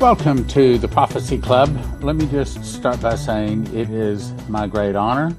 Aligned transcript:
Welcome 0.00 0.48
to 0.48 0.78
the 0.78 0.88
Prophecy 0.88 1.36
Club. 1.36 1.78
Let 2.02 2.16
me 2.16 2.26
just 2.28 2.64
start 2.64 3.02
by 3.02 3.16
saying 3.16 3.66
it 3.76 3.90
is 3.90 4.32
my 4.48 4.66
great 4.66 4.96
honor 4.96 5.36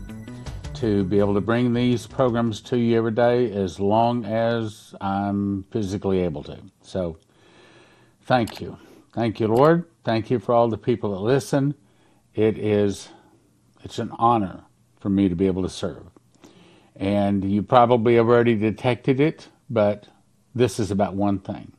to 0.75 1.04
be 1.05 1.18
able 1.18 1.34
to 1.34 1.41
bring 1.41 1.73
these 1.73 2.05
programs 2.05 2.61
to 2.61 2.78
you 2.78 2.96
every 2.96 3.11
day 3.11 3.52
as 3.54 3.79
long 3.79 4.24
as 4.24 4.93
I'm 5.02 5.64
physically 5.71 6.20
able 6.20 6.43
to. 6.43 6.60
So, 6.84 7.18
thank 8.25 8.61
you. 8.61 8.78
Thank 9.14 9.39
you, 9.39 9.47
Lord. 9.47 9.86
Thank 10.04 10.29
you 10.29 10.37
for 10.37 10.54
all 10.54 10.68
the 10.68 10.78
people 10.78 11.09
that 11.14 11.21
listen. 11.21 11.73
It 12.36 12.59
is 12.59 13.09
it's 13.84 13.98
an 13.98 14.12
honor 14.20 14.65
for 15.00 15.09
me 15.09 15.28
to 15.28 15.36
be 15.36 15.48
able 15.48 15.64
to 15.64 15.70
serve. 15.70 16.04
And 16.96 17.43
you 17.43 17.64
probably 17.64 18.14
have 18.14 18.28
already 18.28 18.54
detected 18.54 19.20
it, 19.20 19.48
but 19.71 20.07
this 20.54 20.79
is 20.79 20.92
about 20.92 21.15
one 21.15 21.39
thing. 21.39 21.71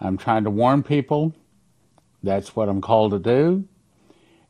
I'm 0.00 0.16
trying 0.16 0.44
to 0.44 0.50
warn 0.50 0.84
people 0.84 1.34
that's 2.26 2.54
what 2.54 2.68
I'm 2.68 2.80
called 2.80 3.12
to 3.12 3.18
do. 3.18 3.66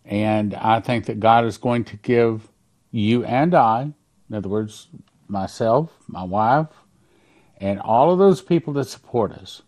And 0.05 0.55
I 0.55 0.81
think 0.81 1.07
that 1.07 1.21
God 1.21 1.45
is 1.45 1.59
going 1.59 1.85
to 1.85 1.97
give 1.97 2.49
you 2.91 3.25
and 3.25 3.55
I, 3.55 3.93
in 4.29 4.37
other 4.37 4.49
words, 4.49 4.89
myself, 5.29 5.93
my 6.07 6.23
wife, 6.23 6.69
and 7.59 7.81
all 7.81 8.13
of 8.13 8.19
those 8.19 8.41
people 8.43 8.73
that 8.75 8.85
support 8.85 9.33
us, 9.33 9.63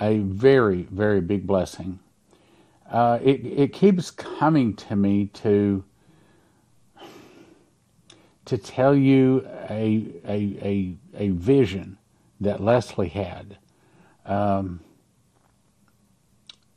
a 0.00 0.18
very, 0.18 0.82
very 0.90 1.20
big 1.20 1.46
blessing. 1.46 1.98
Uh, 2.90 3.18
it, 3.22 3.44
it 3.44 3.72
keeps 3.72 4.10
coming 4.10 4.74
to 4.74 4.96
me 4.96 5.26
to 5.26 5.84
to 8.46 8.58
tell 8.58 8.96
you 8.96 9.46
a, 9.68 10.12
a, 10.26 10.58
a, 10.60 10.96
a 11.14 11.28
vision 11.28 11.96
that 12.40 12.60
Leslie 12.60 13.08
had. 13.08 13.58
Um, 14.26 14.80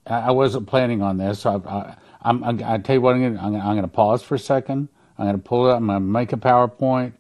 I 0.08 0.32
wasn't 0.32 0.68
planning 0.68 1.02
on 1.02 1.18
this. 1.18 1.42
So 1.42 1.64
I, 1.66 1.96
am 2.30 2.44
I, 2.44 2.76
I 2.76 2.78
tell 2.80 2.96
you 2.96 3.02
what, 3.02 3.16
I'm 3.16 3.22
going 3.22 3.38
I'm 3.40 3.56
I'm 3.56 3.82
to 3.82 3.88
pause 3.88 4.24
for 4.24 4.36
a 4.36 4.40
second. 4.40 4.90
I'm 5.18 5.26
going 5.26 5.38
to 5.38 5.44
pull 5.44 5.68
it 5.68 5.72
up. 5.72 5.78
I'm 5.78 5.88
going 5.88 6.00
to 6.00 6.06
make 6.06 6.34
a 6.34 6.38
PowerPoint 6.38 7.14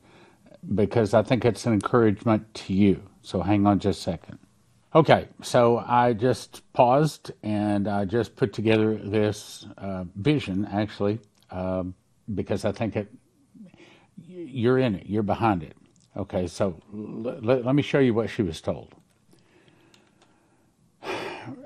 because 0.75 1.13
I 1.13 1.23
think 1.23 1.45
it's 1.45 1.65
an 1.65 1.73
encouragement 1.73 2.53
to 2.55 2.73
you. 2.73 3.03
So 3.21 3.41
hang 3.41 3.67
on 3.67 3.79
just 3.79 3.99
a 3.99 4.03
second. 4.03 4.39
Okay, 4.95 5.27
so 5.41 5.83
I 5.87 6.13
just 6.13 6.61
paused 6.73 7.31
and 7.41 7.87
I 7.87 8.05
just 8.05 8.35
put 8.35 8.53
together 8.53 8.95
this 8.95 9.65
uh, 9.77 10.05
vision, 10.15 10.67
actually, 10.71 11.19
uh, 11.51 11.83
because 12.35 12.65
I 12.65 12.71
think 12.71 12.95
it. 12.95 13.11
You're 14.27 14.79
in 14.79 14.95
it. 14.95 15.07
You're 15.07 15.23
behind 15.23 15.63
it. 15.63 15.75
Okay, 16.15 16.47
so 16.47 16.79
let 16.91 17.75
me 17.75 17.81
show 17.81 17.99
you 17.99 18.13
what 18.13 18.29
she 18.29 18.43
was 18.43 18.61
told. 18.61 18.93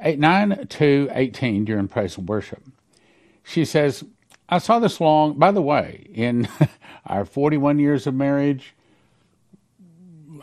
8, 0.02 0.20
9 0.20 0.68
to 0.68 1.10
18 1.12 1.66
during 1.66 1.88
praise 1.88 2.18
and 2.18 2.28
worship. 2.28 2.64
She 3.44 3.66
says, 3.66 4.04
I 4.50 4.60
saw 4.60 4.80
this 4.80 5.02
long, 5.02 5.38
by 5.38 5.52
the 5.52 5.62
way, 5.62 6.08
in 6.14 6.48
our 7.06 7.26
41 7.26 7.80
years 7.80 8.08
of 8.08 8.14
marriage, 8.14 8.76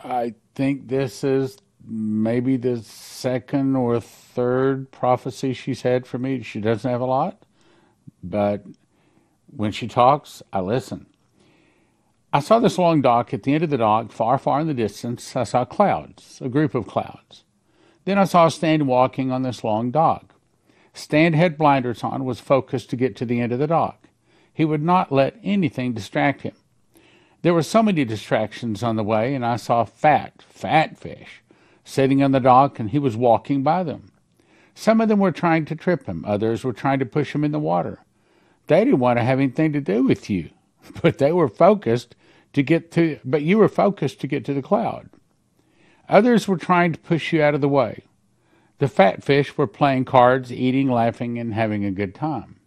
I 0.03 0.35
think 0.53 0.87
this 0.87 1.23
is 1.23 1.57
maybe 1.87 2.57
the 2.57 2.81
second 2.81 3.75
or 3.75 3.99
third 3.99 4.91
prophecy 4.91 5.53
she's 5.53 5.81
had 5.81 6.05
for 6.05 6.17
me. 6.17 6.41
She 6.41 6.59
doesn't 6.59 6.89
have 6.89 7.01
a 7.01 7.05
lot, 7.05 7.43
but 8.23 8.63
when 9.47 9.71
she 9.71 9.87
talks, 9.87 10.41
I 10.51 10.61
listen. 10.61 11.07
I 12.33 12.41
saw 12.41 12.59
this 12.59 12.77
long 12.77 13.01
dock. 13.01 13.33
At 13.33 13.43
the 13.43 13.53
end 13.53 13.63
of 13.63 13.69
the 13.69 13.77
dock, 13.77 14.11
far, 14.11 14.37
far 14.37 14.59
in 14.59 14.67
the 14.67 14.73
distance, 14.73 15.35
I 15.35 15.45
saw 15.45 15.63
clouds, 15.63 16.41
a 16.41 16.49
group 16.49 16.75
of 16.75 16.85
clouds. 16.85 17.45
Then 18.05 18.17
I 18.17 18.23
saw 18.23 18.47
Stan 18.47 18.87
walking 18.87 19.31
on 19.31 19.41
this 19.41 19.63
long 19.63 19.91
dock. 19.91 20.33
Stan 20.93 21.33
had 21.33 21.57
blinders 21.57 22.03
on, 22.03 22.23
was 22.23 22.39
focused 22.39 22.89
to 22.91 22.95
get 22.95 23.15
to 23.17 23.25
the 23.25 23.41
end 23.41 23.51
of 23.51 23.59
the 23.59 23.67
dock. 23.67 24.07
He 24.53 24.63
would 24.63 24.81
not 24.81 25.11
let 25.11 25.37
anything 25.43 25.93
distract 25.93 26.43
him. 26.43 26.55
There 27.41 27.53
were 27.53 27.63
so 27.63 27.83
many 27.83 28.05
distractions 28.05 28.81
on 28.81 28.95
the 28.95 29.03
way, 29.03 29.35
and 29.35 29.45
I 29.45 29.57
saw 29.57 29.83
fat, 29.83 30.41
fat 30.47 30.97
fish 30.97 31.43
sitting 31.83 32.23
on 32.23 32.31
the 32.31 32.39
dock, 32.39 32.79
and 32.79 32.89
he 32.89 32.99
was 32.99 33.17
walking 33.17 33.61
by 33.61 33.83
them. 33.83 34.11
Some 34.73 34.99
of 35.01 35.09
them 35.09 35.19
were 35.19 35.31
trying 35.31 35.65
to 35.65 35.75
trip 35.75 36.05
him, 36.05 36.23
others 36.25 36.63
were 36.63 36.73
trying 36.73 36.99
to 36.99 37.05
push 37.05 37.35
him 37.35 37.43
in 37.43 37.51
the 37.51 37.59
water. 37.59 37.99
They 38.67 38.83
didn't 38.83 38.99
want 38.99 39.19
to 39.19 39.23
have 39.23 39.39
anything 39.39 39.73
to 39.73 39.81
do 39.81 40.03
with 40.03 40.29
you, 40.29 40.49
but 41.01 41.17
they 41.17 41.31
were 41.31 41.47
focused 41.47 42.15
to 42.53 42.63
get 42.63 42.91
to, 42.93 43.19
but 43.23 43.41
you 43.41 43.57
were 43.57 43.69
focused 43.69 44.21
to 44.21 44.27
get 44.27 44.45
to 44.45 44.53
the 44.53 44.61
cloud. 44.61 45.09
Others 46.09 46.47
were 46.47 46.57
trying 46.57 46.93
to 46.93 46.99
push 46.99 47.33
you 47.33 47.41
out 47.41 47.55
of 47.55 47.61
the 47.61 47.69
way. 47.69 48.03
The 48.77 48.87
fat 48.87 49.23
fish 49.23 49.57
were 49.57 49.67
playing 49.67 50.05
cards, 50.05 50.51
eating, 50.51 50.89
laughing, 50.89 51.39
and 51.39 51.53
having 51.53 51.85
a 51.85 51.91
good 51.91 52.13
time. 52.13 52.57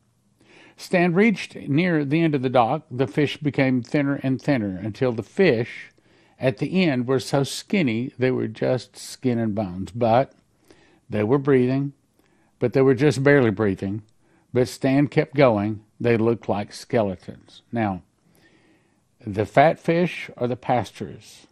Stan 0.77 1.13
reached 1.13 1.57
near 1.57 2.05
the 2.05 2.21
end 2.23 2.35
of 2.35 2.43
the 2.43 2.49
dock. 2.49 2.87
The 2.91 3.07
fish 3.07 3.37
became 3.37 3.83
thinner 3.83 4.21
and 4.23 4.41
thinner 4.41 4.79
until 4.79 5.13
the 5.13 5.23
fish 5.23 5.91
at 6.39 6.59
the 6.59 6.85
end 6.85 7.09
were 7.09 7.19
so 7.19 7.43
skinny 7.43 8.13
they 8.17 8.31
were 8.31 8.47
just 8.47 8.97
skin 8.97 9.39
and 9.39 9.55
bones. 9.55 9.91
But 9.91 10.33
they 11.11 11.25
were 11.25 11.39
breathing, 11.39 11.95
but 12.61 12.73
they 12.73 12.83
were 12.83 12.95
just 12.95 13.25
barely 13.25 13.51
breathing. 13.51 14.03
But 14.53 14.69
Stan 14.69 15.09
kept 15.09 15.35
going. 15.35 15.85
They 16.01 16.17
looked 16.17 16.49
like 16.49 16.73
skeletons. 16.73 17.63
Now, 17.73 18.03
the 19.25 19.45
fat 19.45 19.81
fish 19.81 20.31
are 20.37 20.47
the 20.47 20.57
pastors 20.57 21.48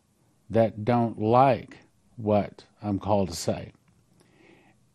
that 0.50 0.84
don't 0.84 1.20
like 1.20 1.78
what 2.16 2.64
I'm 2.82 2.98
called 2.98 3.30
to 3.30 3.36
say. 3.36 3.72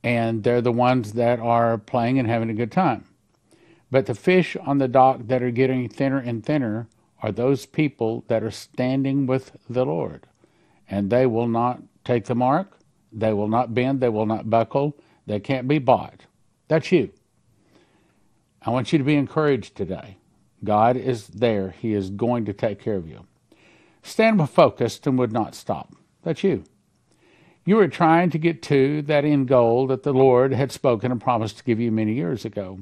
And 0.03 0.43
they're 0.43 0.61
the 0.61 0.71
ones 0.71 1.13
that 1.13 1.39
are 1.39 1.77
playing 1.77 2.17
and 2.17 2.27
having 2.27 2.49
a 2.49 2.55
good 2.55 2.71
time. 2.71 3.05
But 3.91 4.05
the 4.05 4.15
fish 4.15 4.55
on 4.55 4.77
the 4.77 4.87
dock 4.87 5.27
that 5.27 5.43
are 5.43 5.51
getting 5.51 5.89
thinner 5.89 6.17
and 6.17 6.43
thinner 6.43 6.87
are 7.21 7.31
those 7.31 7.65
people 7.65 8.23
that 8.27 8.43
are 8.43 8.51
standing 8.51 9.27
with 9.27 9.51
the 9.69 9.85
Lord. 9.85 10.25
And 10.89 11.09
they 11.09 11.25
will 11.25 11.47
not 11.47 11.81
take 12.03 12.25
the 12.25 12.35
mark, 12.35 12.77
they 13.11 13.33
will 13.33 13.47
not 13.47 13.73
bend, 13.73 13.99
they 13.99 14.09
will 14.09 14.25
not 14.25 14.49
buckle, 14.49 14.97
they 15.27 15.39
can't 15.39 15.67
be 15.67 15.77
bought. 15.77 16.25
That's 16.67 16.91
you. 16.91 17.11
I 18.61 18.69
want 18.69 18.91
you 18.91 18.97
to 18.97 19.03
be 19.03 19.15
encouraged 19.15 19.75
today. 19.75 20.17
God 20.63 20.95
is 20.95 21.27
there, 21.27 21.71
He 21.71 21.93
is 21.93 22.09
going 22.09 22.45
to 22.45 22.53
take 22.53 22.79
care 22.79 22.95
of 22.95 23.07
you. 23.07 23.25
Stan 24.03 24.45
focused 24.47 25.05
and 25.07 25.17
would 25.17 25.31
not 25.31 25.55
stop. 25.55 25.93
That's 26.23 26.43
you. 26.43 26.63
You 27.63 27.75
were 27.75 27.87
trying 27.87 28.31
to 28.31 28.37
get 28.37 28.61
to 28.63 29.01
that 29.03 29.23
end 29.25 29.47
goal 29.47 29.87
that 29.87 30.03
the 30.03 30.13
Lord 30.13 30.53
had 30.53 30.71
spoken 30.71 31.11
and 31.11 31.21
promised 31.21 31.59
to 31.59 31.63
give 31.63 31.79
you 31.79 31.91
many 31.91 32.13
years 32.13 32.43
ago. 32.43 32.79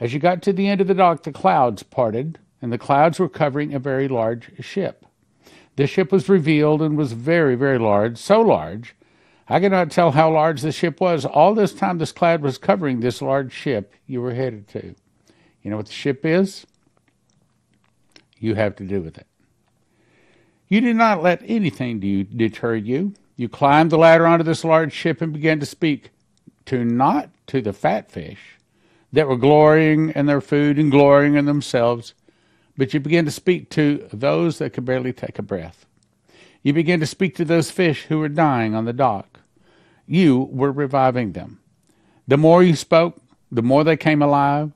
As 0.00 0.12
you 0.12 0.18
got 0.18 0.42
to 0.42 0.52
the 0.52 0.68
end 0.68 0.80
of 0.80 0.88
the 0.88 0.94
dock, 0.94 1.22
the 1.22 1.32
clouds 1.32 1.84
parted, 1.84 2.40
and 2.60 2.72
the 2.72 2.78
clouds 2.78 3.20
were 3.20 3.28
covering 3.28 3.72
a 3.72 3.78
very 3.78 4.08
large 4.08 4.52
ship. 4.64 5.06
The 5.76 5.86
ship 5.86 6.10
was 6.10 6.28
revealed 6.28 6.82
and 6.82 6.96
was 6.96 7.12
very, 7.12 7.54
very 7.54 7.78
large, 7.78 8.18
so 8.18 8.40
large 8.40 8.96
I 9.48 9.60
cannot 9.60 9.90
tell 9.90 10.12
how 10.12 10.32
large 10.32 10.62
the 10.62 10.72
ship 10.72 11.00
was. 11.00 11.24
All 11.24 11.54
this 11.54 11.74
time, 11.74 11.98
this 11.98 12.12
cloud 12.12 12.40
was 12.40 12.58
covering 12.58 13.00
this 13.00 13.20
large 13.20 13.52
ship 13.52 13.92
you 14.06 14.20
were 14.20 14.34
headed 14.34 14.68
to. 14.68 14.94
You 15.62 15.70
know 15.70 15.76
what 15.76 15.86
the 15.86 15.92
ship 15.92 16.24
is? 16.24 16.66
You 18.38 18.54
have 18.54 18.76
to 18.76 18.84
do 18.84 19.02
with 19.02 19.18
it. 19.18 19.26
You 20.72 20.80
did 20.80 20.96
not 20.96 21.22
let 21.22 21.42
anything 21.44 22.00
deter 22.00 22.76
you. 22.76 23.12
You 23.36 23.50
climbed 23.50 23.90
the 23.90 23.98
ladder 23.98 24.26
onto 24.26 24.42
this 24.42 24.64
large 24.64 24.94
ship 24.94 25.20
and 25.20 25.30
began 25.30 25.60
to 25.60 25.66
speak 25.66 26.08
to 26.64 26.82
not 26.82 27.28
to 27.48 27.60
the 27.60 27.74
fat 27.74 28.10
fish 28.10 28.56
that 29.12 29.28
were 29.28 29.36
glorying 29.36 30.12
in 30.16 30.24
their 30.24 30.40
food 30.40 30.78
and 30.78 30.90
glorying 30.90 31.34
in 31.34 31.44
themselves, 31.44 32.14
but 32.74 32.94
you 32.94 33.00
began 33.00 33.26
to 33.26 33.30
speak 33.30 33.68
to 33.68 34.08
those 34.14 34.56
that 34.56 34.72
could 34.72 34.86
barely 34.86 35.12
take 35.12 35.38
a 35.38 35.42
breath. 35.42 35.84
You 36.62 36.72
began 36.72 37.00
to 37.00 37.06
speak 37.06 37.36
to 37.36 37.44
those 37.44 37.70
fish 37.70 38.04
who 38.04 38.20
were 38.20 38.30
dying 38.30 38.74
on 38.74 38.86
the 38.86 38.94
dock. 38.94 39.40
You 40.06 40.48
were 40.50 40.72
reviving 40.72 41.32
them. 41.32 41.60
The 42.26 42.38
more 42.38 42.62
you 42.62 42.76
spoke, 42.76 43.20
the 43.50 43.60
more 43.60 43.84
they 43.84 43.98
came 43.98 44.22
alive. 44.22 44.72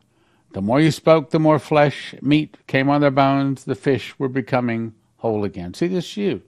The 0.52 0.60
more 0.60 0.78
you 0.78 0.90
spoke, 0.90 1.30
the 1.30 1.40
more 1.40 1.58
flesh, 1.58 2.14
meat 2.20 2.58
came 2.66 2.90
on 2.90 3.00
their 3.00 3.10
bones. 3.10 3.64
The 3.64 3.74
fish 3.74 4.14
were 4.18 4.28
becoming 4.28 4.92
whole 5.18 5.44
again. 5.44 5.74
See, 5.74 5.88
this 5.88 6.06
is 6.06 6.16
you. 6.16 6.42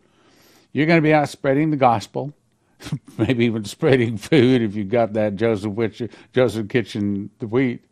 You're 0.72 0.86
going 0.86 0.98
to 0.98 1.02
be 1.02 1.14
out 1.14 1.28
spreading 1.28 1.70
the 1.70 1.76
gospel, 1.76 2.32
maybe 3.18 3.46
even 3.46 3.64
spreading 3.64 4.16
food 4.16 4.62
if 4.62 4.74
you've 4.74 4.90
got 4.90 5.14
that 5.14 5.36
Joseph, 5.36 5.72
Witch, 5.72 6.02
Joseph 6.32 6.68
Kitchen 6.68 7.30
the 7.38 7.46
wheat. 7.46 7.84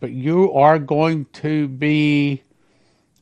But 0.00 0.12
you 0.12 0.52
are 0.52 0.78
going 0.78 1.26
to 1.34 1.68
be, 1.68 2.42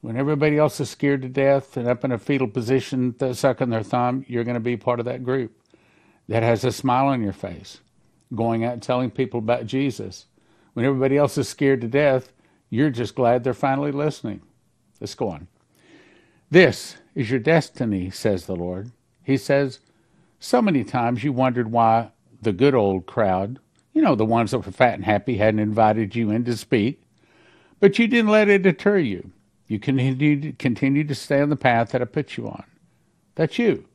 when 0.01 0.17
everybody 0.17 0.57
else 0.57 0.81
is 0.81 0.91
scared 0.91 1.23
to 1.23 1.29
death 1.29 1.77
and 1.77 1.87
up 1.87 2.05
in 2.05 2.13
a 2.13 2.19
fetal 2.19 2.49
position, 2.49 3.15
sucking 3.35 3.71
their 3.71 3.83
thumb, 3.83 4.25
you're 4.29 4.45
going 4.45 4.55
to 4.55 4.61
be 4.61 4.77
part 4.77 4.99
of 4.99 5.07
that 5.07 5.23
group 5.23 5.53
that 6.29 6.43
has 6.43 6.65
a 6.65 6.73
smile 6.73 7.07
on 7.09 7.23
your 7.23 7.33
face, 7.33 7.81
going 8.35 8.65
out 8.65 8.73
and 8.73 8.83
telling 8.83 9.11
people 9.11 9.39
about 9.39 9.67
Jesus. 9.67 10.27
When 10.73 10.87
everybody 10.87 11.17
else 11.17 11.37
is 11.37 11.49
scared 11.49 11.81
to 11.83 11.89
death, 11.89 12.33
you're 12.71 12.91
just 12.91 13.15
glad 13.15 13.45
they're 13.45 13.53
finally 13.53 13.93
listening. 13.93 14.41
Let's 15.01 15.15
go 15.15 15.29
on. 15.29 15.49
This 16.51 16.97
is 17.15 17.31
your 17.31 17.39
destiny, 17.39 18.11
says 18.11 18.47
the 18.47 18.57
Lord. 18.57 18.91
He 19.23 19.37
says, 19.37 19.81
So 20.41 20.61
many 20.61 20.83
times 20.83 21.23
you 21.23 21.33
wondered 21.33 21.71
why 21.71 22.11
the 22.43 22.53
good 22.53 22.75
old 22.75 23.07
crowd, 23.07 23.59
you 23.93 24.03
know, 24.03 24.15
the 24.15 24.25
ones 24.25 24.51
that 24.51 24.59
were 24.59 24.73
fat 24.73 24.95
and 24.95 25.05
happy 25.05 25.37
hadn't 25.37 25.61
invited 25.61 26.17
you 26.17 26.31
in 26.31 26.45
to 26.45 26.57
speak, 26.57 27.03
but 27.79 27.99
you 27.99 28.09
didn't 28.09 28.31
let 28.31 28.49
it 28.49 28.63
deter 28.63 28.99
you. 28.99 29.31
You 29.69 29.79
continued, 29.79 30.59
continued 30.59 31.09
to 31.09 31.15
stay 31.15 31.41
on 31.41 31.51
the 31.51 31.57
path 31.57 31.91
that 31.91 32.03
I 32.03 32.05
put 32.05 32.37
you 32.37 32.49
on. 32.49 32.65
That's 33.37 33.59
you. 33.59 33.87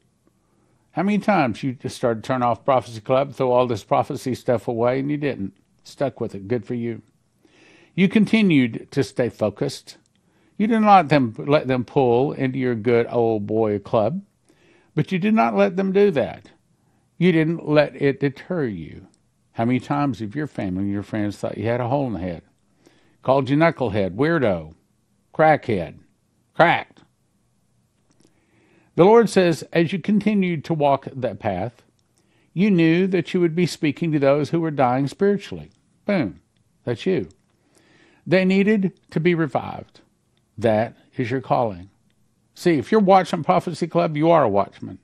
How 0.92 1.04
many 1.04 1.18
times 1.18 1.62
you 1.62 1.74
just 1.74 1.98
started 1.98 2.24
to 2.24 2.28
turn 2.28 2.42
off 2.42 2.64
Prophecy 2.64 3.02
Club, 3.02 3.34
throw 3.34 3.52
all 3.52 3.68
this 3.68 3.84
prophecy 3.84 4.34
stuff 4.34 4.70
away, 4.70 5.00
and 5.00 5.12
you 5.12 5.18
didn't? 5.18 5.54
Stuck 5.84 6.22
with 6.22 6.34
it. 6.34 6.48
Good 6.48 6.66
for 6.66 6.74
you. 6.74 7.02
You 7.96 8.08
continued 8.08 8.88
to 8.92 9.04
stay 9.04 9.28
focused. 9.28 9.98
You 10.58 10.68
did 10.68 10.80
not 10.80 10.98
let 10.98 11.10
them, 11.10 11.36
let 11.38 11.68
them 11.68 11.84
pull 11.84 12.32
into 12.32 12.58
your 12.58 12.76
good 12.76 13.08
old 13.10 13.46
boy 13.46 13.80
club, 13.80 14.22
but 14.94 15.12
you 15.12 15.20
did 15.20 15.34
not 15.34 15.56
let 15.56 15.76
them 15.76 15.92
do 15.92 16.12
that. 16.12 16.52
You 17.18 17.32
didn't 17.32 17.68
let 17.68 18.00
it 18.02 18.20
deter 18.20 18.66
you. 18.66 19.08
How 19.54 19.66
many 19.66 19.80
times 19.80 20.20
have 20.20 20.36
your 20.36 20.48
family 20.48 20.84
and 20.84 20.92
your 20.92 21.04
friends 21.04 21.38
thought 21.38 21.58
you 21.58 21.66
had 21.66 21.82
a 21.82 21.88
hole 21.88 22.08
in 22.08 22.14
the 22.14 22.20
head? 22.20 22.44
Called 23.22 23.50
you 23.50 23.58
knucklehead, 23.58 24.16
weirdo, 24.16 24.76
crackhead, 25.34 26.00
cracked. 26.54 27.02
The 28.96 29.04
Lord 29.04 29.30
says, 29.30 29.64
as 29.74 29.92
you 29.92 30.00
continued 30.00 30.64
to 30.66 30.74
walk 30.74 31.08
that 31.14 31.40
path, 31.40 31.84
you 32.54 32.72
knew 32.72 33.08
that 33.08 33.34
you 33.34 33.42
would 33.42 33.56
be 33.56 33.66
speaking 33.66 34.12
to 34.14 34.20
those 34.20 34.52
who 34.52 34.62
were 34.62 34.72
dying 34.72 35.08
spiritually. 35.08 35.72
Boom. 36.06 36.40
That's 36.86 37.06
you. 37.06 37.28
They 38.26 38.46
needed 38.46 38.94
to 39.12 39.20
be 39.20 39.36
revived. 39.36 40.02
That 40.58 40.96
is 41.18 41.32
your 41.32 41.42
calling. 41.42 41.90
See, 42.54 42.78
if 42.78 42.92
you're 42.92 43.02
watching 43.02 43.44
Prophecy 43.44 43.88
Club, 43.88 44.16
you 44.16 44.32
are 44.32 44.44
a 44.44 44.50
watchman. 44.50 45.00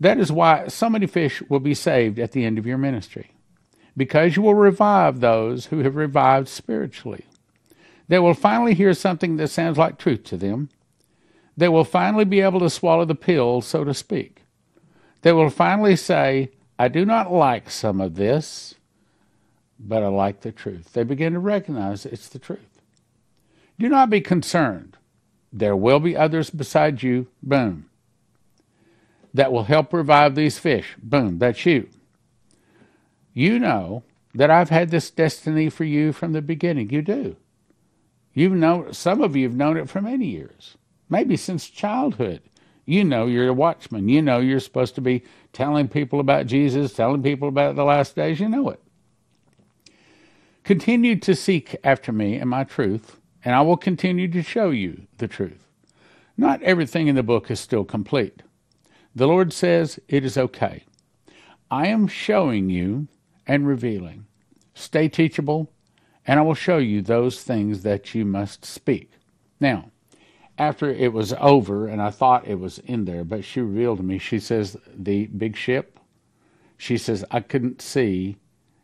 That 0.00 0.18
is 0.18 0.30
why 0.30 0.68
so 0.68 0.88
many 0.88 1.06
fish 1.06 1.42
will 1.48 1.60
be 1.60 1.74
saved 1.74 2.18
at 2.18 2.32
the 2.32 2.44
end 2.44 2.58
of 2.58 2.66
your 2.66 2.78
ministry, 2.78 3.32
because 3.96 4.36
you 4.36 4.42
will 4.42 4.54
revive 4.54 5.20
those 5.20 5.66
who 5.66 5.80
have 5.80 5.96
revived 5.96 6.48
spiritually. 6.48 7.24
They 8.08 8.18
will 8.18 8.34
finally 8.34 8.74
hear 8.74 8.94
something 8.94 9.36
that 9.36 9.48
sounds 9.48 9.76
like 9.76 9.98
truth 9.98 10.24
to 10.24 10.36
them. 10.36 10.70
They 11.56 11.68
will 11.68 11.84
finally 11.84 12.24
be 12.24 12.40
able 12.40 12.60
to 12.60 12.70
swallow 12.70 13.04
the 13.04 13.14
pill, 13.14 13.60
so 13.60 13.84
to 13.84 13.92
speak. 13.92 14.42
They 15.22 15.32
will 15.32 15.50
finally 15.50 15.96
say, 15.96 16.52
I 16.78 16.88
do 16.88 17.04
not 17.04 17.32
like 17.32 17.70
some 17.70 18.00
of 18.00 18.14
this, 18.14 18.76
but 19.80 20.02
I 20.04 20.08
like 20.08 20.40
the 20.40 20.52
truth. 20.52 20.92
They 20.92 21.02
begin 21.02 21.32
to 21.32 21.40
recognize 21.40 22.06
it's 22.06 22.28
the 22.28 22.38
truth. 22.38 22.77
Do 23.78 23.88
not 23.88 24.10
be 24.10 24.20
concerned. 24.20 24.96
There 25.52 25.76
will 25.76 26.00
be 26.00 26.16
others 26.16 26.50
beside 26.50 27.02
you, 27.02 27.28
boom, 27.42 27.88
that 29.32 29.52
will 29.52 29.64
help 29.64 29.92
revive 29.92 30.34
these 30.34 30.58
fish, 30.58 30.96
boom, 31.02 31.38
that's 31.38 31.64
you. 31.64 31.88
You 33.32 33.58
know 33.58 34.02
that 34.34 34.50
I've 34.50 34.70
had 34.70 34.90
this 34.90 35.10
destiny 35.10 35.70
for 35.70 35.84
you 35.84 36.12
from 36.12 36.32
the 36.32 36.42
beginning. 36.42 36.90
You 36.90 37.02
do. 37.02 37.36
You've 38.34 38.52
known, 38.52 38.92
some 38.92 39.22
of 39.22 39.34
you 39.36 39.48
have 39.48 39.56
known 39.56 39.76
it 39.76 39.88
for 39.88 40.00
many 40.00 40.26
years, 40.26 40.76
maybe 41.08 41.36
since 41.36 41.68
childhood. 41.68 42.42
You 42.84 43.04
know 43.04 43.26
you're 43.26 43.48
a 43.48 43.52
watchman. 43.52 44.08
You 44.08 44.22
know 44.22 44.38
you're 44.38 44.60
supposed 44.60 44.94
to 44.94 45.00
be 45.00 45.22
telling 45.52 45.88
people 45.88 46.20
about 46.20 46.46
Jesus, 46.46 46.94
telling 46.94 47.22
people 47.22 47.48
about 47.48 47.76
the 47.76 47.84
last 47.84 48.16
days. 48.16 48.40
You 48.40 48.48
know 48.48 48.70
it. 48.70 48.80
Continue 50.64 51.16
to 51.16 51.34
seek 51.34 51.76
after 51.84 52.12
me 52.12 52.36
and 52.36 52.48
my 52.48 52.64
truth, 52.64 53.17
and 53.44 53.54
I 53.54 53.60
will 53.62 53.76
continue 53.76 54.28
to 54.28 54.42
show 54.42 54.70
you 54.70 55.06
the 55.18 55.28
truth. 55.28 55.66
Not 56.36 56.62
everything 56.62 57.08
in 57.08 57.16
the 57.16 57.22
book 57.22 57.50
is 57.50 57.60
still 57.60 57.84
complete. 57.84 58.42
The 59.14 59.26
Lord 59.26 59.52
says 59.52 59.98
it 60.08 60.24
is 60.24 60.38
okay. 60.38 60.84
I 61.70 61.88
am 61.88 62.06
showing 62.06 62.70
you 62.70 63.08
and 63.46 63.66
revealing. 63.66 64.26
Stay 64.74 65.08
teachable, 65.08 65.72
and 66.26 66.38
I 66.38 66.42
will 66.42 66.54
show 66.54 66.78
you 66.78 67.02
those 67.02 67.42
things 67.42 67.82
that 67.82 68.14
you 68.14 68.24
must 68.24 68.64
speak. 68.64 69.10
Now, 69.58 69.90
after 70.56 70.90
it 70.90 71.12
was 71.12 71.32
over, 71.40 71.86
and 71.86 72.02
I 72.02 72.10
thought 72.10 72.46
it 72.46 72.60
was 72.60 72.78
in 72.80 73.04
there, 73.04 73.24
but 73.24 73.44
she 73.44 73.60
revealed 73.60 73.98
to 73.98 74.04
me, 74.04 74.18
she 74.18 74.38
says, 74.38 74.76
the 74.94 75.26
big 75.26 75.56
ship, 75.56 75.98
she 76.76 76.96
says, 76.96 77.24
I 77.30 77.40
couldn't 77.40 77.82
see. 77.82 78.36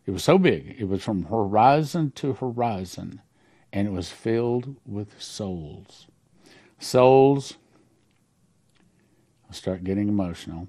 It 0.06 0.10
was 0.10 0.24
so 0.24 0.36
big. 0.36 0.76
It 0.78 0.88
was 0.88 1.02
from 1.02 1.24
horizon 1.24 2.12
to 2.16 2.34
horizon, 2.34 3.20
and 3.74 3.88
it 3.88 3.90
was 3.90 4.08
filled 4.08 4.76
with 4.86 5.20
souls. 5.20 6.06
Souls, 6.78 7.54
I'll 9.48 9.52
start 9.52 9.82
getting 9.82 10.08
emotional. 10.08 10.68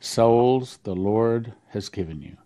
Souls 0.00 0.78
the 0.84 0.96
Lord 0.96 1.52
has 1.68 1.90
given 1.90 2.22
you. 2.22 2.38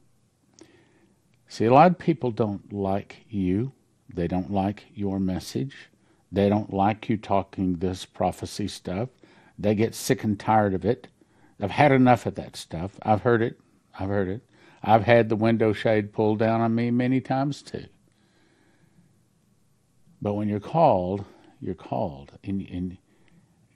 See, 1.46 1.64
a 1.64 1.72
lot 1.72 1.92
of 1.92 1.98
people 1.98 2.32
don't 2.32 2.72
like 2.72 3.24
you. 3.28 3.70
They 4.12 4.26
don't 4.26 4.50
like 4.50 4.86
your 4.94 5.20
message. 5.20 5.90
They 6.32 6.48
don't 6.48 6.72
like 6.72 7.08
you 7.08 7.16
talking 7.16 7.76
this 7.76 8.04
prophecy 8.04 8.66
stuff. 8.66 9.10
They 9.56 9.76
get 9.76 9.94
sick 9.94 10.24
and 10.24 10.40
tired 10.40 10.74
of 10.74 10.84
it. 10.84 11.06
I've 11.60 11.70
had 11.70 11.92
enough 11.92 12.26
of 12.26 12.34
that 12.34 12.56
stuff. 12.56 12.98
I've 13.02 13.22
heard 13.22 13.42
it. 13.42 13.60
I've 13.96 14.08
heard 14.08 14.28
it. 14.28 14.42
I've 14.82 15.04
had 15.04 15.28
the 15.28 15.36
window 15.36 15.72
shade 15.72 16.12
pulled 16.12 16.40
down 16.40 16.60
on 16.60 16.74
me 16.74 16.90
many 16.90 17.20
times 17.20 17.62
too. 17.62 17.86
But 20.22 20.34
when 20.34 20.48
you're 20.48 20.60
called, 20.60 21.24
you're 21.60 21.74
called. 21.74 22.32
And, 22.44 22.66
and 22.70 22.96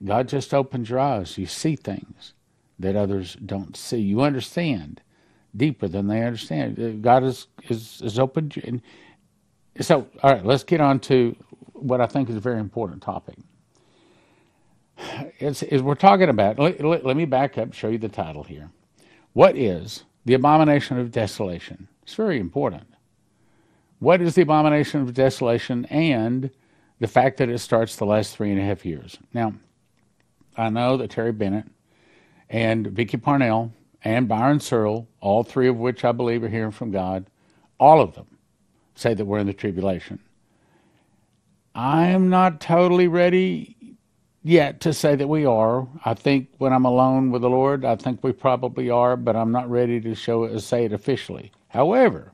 God 0.04 0.28
just 0.28 0.54
opens 0.54 0.88
your 0.88 1.00
eyes. 1.00 1.36
You 1.36 1.46
see 1.46 1.74
things 1.74 2.32
that 2.78 2.94
others 2.94 3.36
don't 3.44 3.76
see. 3.76 3.98
You 3.98 4.22
understand 4.22 5.02
deeper 5.56 5.88
than 5.88 6.06
they 6.06 6.22
understand. 6.22 6.78
Uh, 6.78 6.90
God 7.00 7.24
is 7.24 7.48
is, 7.68 8.00
is 8.02 8.18
open. 8.18 8.52
And 8.64 8.80
so, 9.80 10.06
all 10.22 10.32
right, 10.32 10.44
let's 10.44 10.62
get 10.62 10.80
on 10.80 11.00
to 11.00 11.34
what 11.72 12.00
I 12.00 12.06
think 12.06 12.30
is 12.30 12.36
a 12.36 12.40
very 12.40 12.60
important 12.60 13.02
topic. 13.02 13.36
It's, 15.38 15.62
is 15.62 15.82
we're 15.82 15.94
talking 15.94 16.28
about. 16.28 16.58
Let, 16.58 16.82
let, 16.82 17.04
let 17.04 17.16
me 17.16 17.24
back 17.24 17.58
up. 17.58 17.74
Show 17.74 17.88
you 17.88 17.98
the 17.98 18.08
title 18.08 18.44
here. 18.44 18.70
What 19.32 19.56
is 19.56 20.04
the 20.24 20.34
abomination 20.34 20.98
of 20.98 21.10
desolation? 21.10 21.88
It's 22.02 22.14
very 22.14 22.38
important. 22.38 22.84
What 23.98 24.20
is 24.20 24.34
the 24.34 24.42
abomination 24.42 25.00
of 25.00 25.14
desolation 25.14 25.86
and 25.86 26.50
the 27.00 27.08
fact 27.08 27.38
that 27.38 27.48
it 27.48 27.58
starts 27.58 27.96
the 27.96 28.04
last 28.06 28.36
three 28.36 28.50
and 28.50 28.60
a 28.60 28.64
half 28.64 28.84
years? 28.84 29.18
Now, 29.32 29.54
I 30.56 30.68
know 30.68 30.96
that 30.98 31.10
Terry 31.10 31.32
Bennett 31.32 31.66
and 32.50 32.86
Vicky 32.86 33.16
Parnell 33.16 33.72
and 34.02 34.28
Byron 34.28 34.60
Searle, 34.60 35.08
all 35.20 35.42
three 35.42 35.68
of 35.68 35.76
which 35.76 36.04
I 36.04 36.12
believe 36.12 36.44
are 36.44 36.48
hearing 36.48 36.72
from 36.72 36.90
God, 36.90 37.26
all 37.80 38.00
of 38.00 38.14
them 38.14 38.26
say 38.94 39.14
that 39.14 39.24
we're 39.24 39.38
in 39.38 39.46
the 39.46 39.52
tribulation. 39.52 40.18
I'm 41.74 42.30
not 42.30 42.60
totally 42.60 43.08
ready 43.08 43.96
yet 44.42 44.80
to 44.80 44.92
say 44.94 45.16
that 45.16 45.26
we 45.26 45.44
are. 45.44 45.86
I 46.04 46.14
think 46.14 46.48
when 46.58 46.72
I'm 46.72 46.84
alone 46.84 47.30
with 47.30 47.42
the 47.42 47.50
Lord, 47.50 47.84
I 47.84 47.96
think 47.96 48.22
we 48.22 48.32
probably 48.32 48.88
are, 48.88 49.16
but 49.16 49.36
I'm 49.36 49.52
not 49.52 49.68
ready 49.68 50.00
to 50.00 50.14
show 50.14 50.44
it, 50.44 50.60
say 50.60 50.84
it 50.84 50.92
officially. 50.92 51.50
However, 51.68 52.32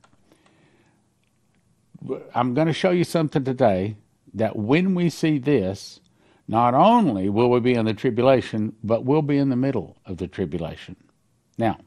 I'm 2.35 2.55
going 2.55 2.67
to 2.67 2.73
show 2.73 2.91
you 2.91 3.05
something 3.05 3.45
today 3.45 3.97
that 4.35 4.57
when 4.57 4.95
we 4.95 5.11
see 5.11 5.39
this, 5.39 6.01
not 6.49 6.75
only 6.75 7.29
will 7.29 7.51
we 7.51 7.61
be 7.61 7.75
in 7.75 7.87
the 7.87 7.95
tribulation, 7.95 8.75
but 8.83 9.05
we'll 9.05 9.23
be 9.23 9.39
in 9.39 9.49
the 9.49 9.57
middle 9.57 9.97
of 10.07 10.17
the 10.17 10.27
tribulation. 10.27 10.97
Now, 11.59 11.79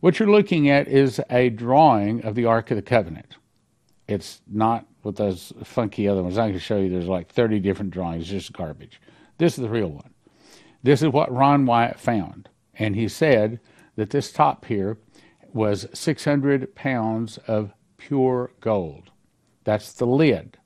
what 0.00 0.18
you're 0.18 0.30
looking 0.30 0.68
at 0.68 0.88
is 0.88 1.20
a 1.30 1.50
drawing 1.50 2.24
of 2.24 2.34
the 2.34 2.44
Ark 2.44 2.70
of 2.70 2.76
the 2.76 2.82
Covenant. 2.82 3.36
It's 4.06 4.40
not 4.46 4.86
with 5.02 5.16
those 5.16 5.52
funky 5.64 6.08
other 6.08 6.22
ones. 6.22 6.38
I 6.38 6.50
can 6.50 6.58
show 6.58 6.78
you 6.78 6.90
there's 6.90 7.06
like 7.06 7.30
30 7.30 7.60
different 7.60 7.90
drawings, 7.90 8.28
just 8.28 8.52
garbage. 8.52 9.00
This 9.38 9.58
is 9.58 9.62
the 9.62 9.68
real 9.68 9.88
one. 9.88 10.10
This 10.82 11.02
is 11.02 11.08
what 11.08 11.32
Ron 11.32 11.66
Wyatt 11.66 11.98
found. 11.98 12.48
And 12.74 12.94
he 12.96 13.08
said 13.08 13.60
that 13.96 14.10
this 14.10 14.32
top 14.32 14.66
here 14.66 14.98
was 15.52 15.86
600 15.94 16.74
pounds 16.74 17.38
of 17.46 17.72
pure 17.96 18.50
gold. 18.60 19.10
That's 19.64 19.92
the 19.92 20.06
lid. 20.06 20.58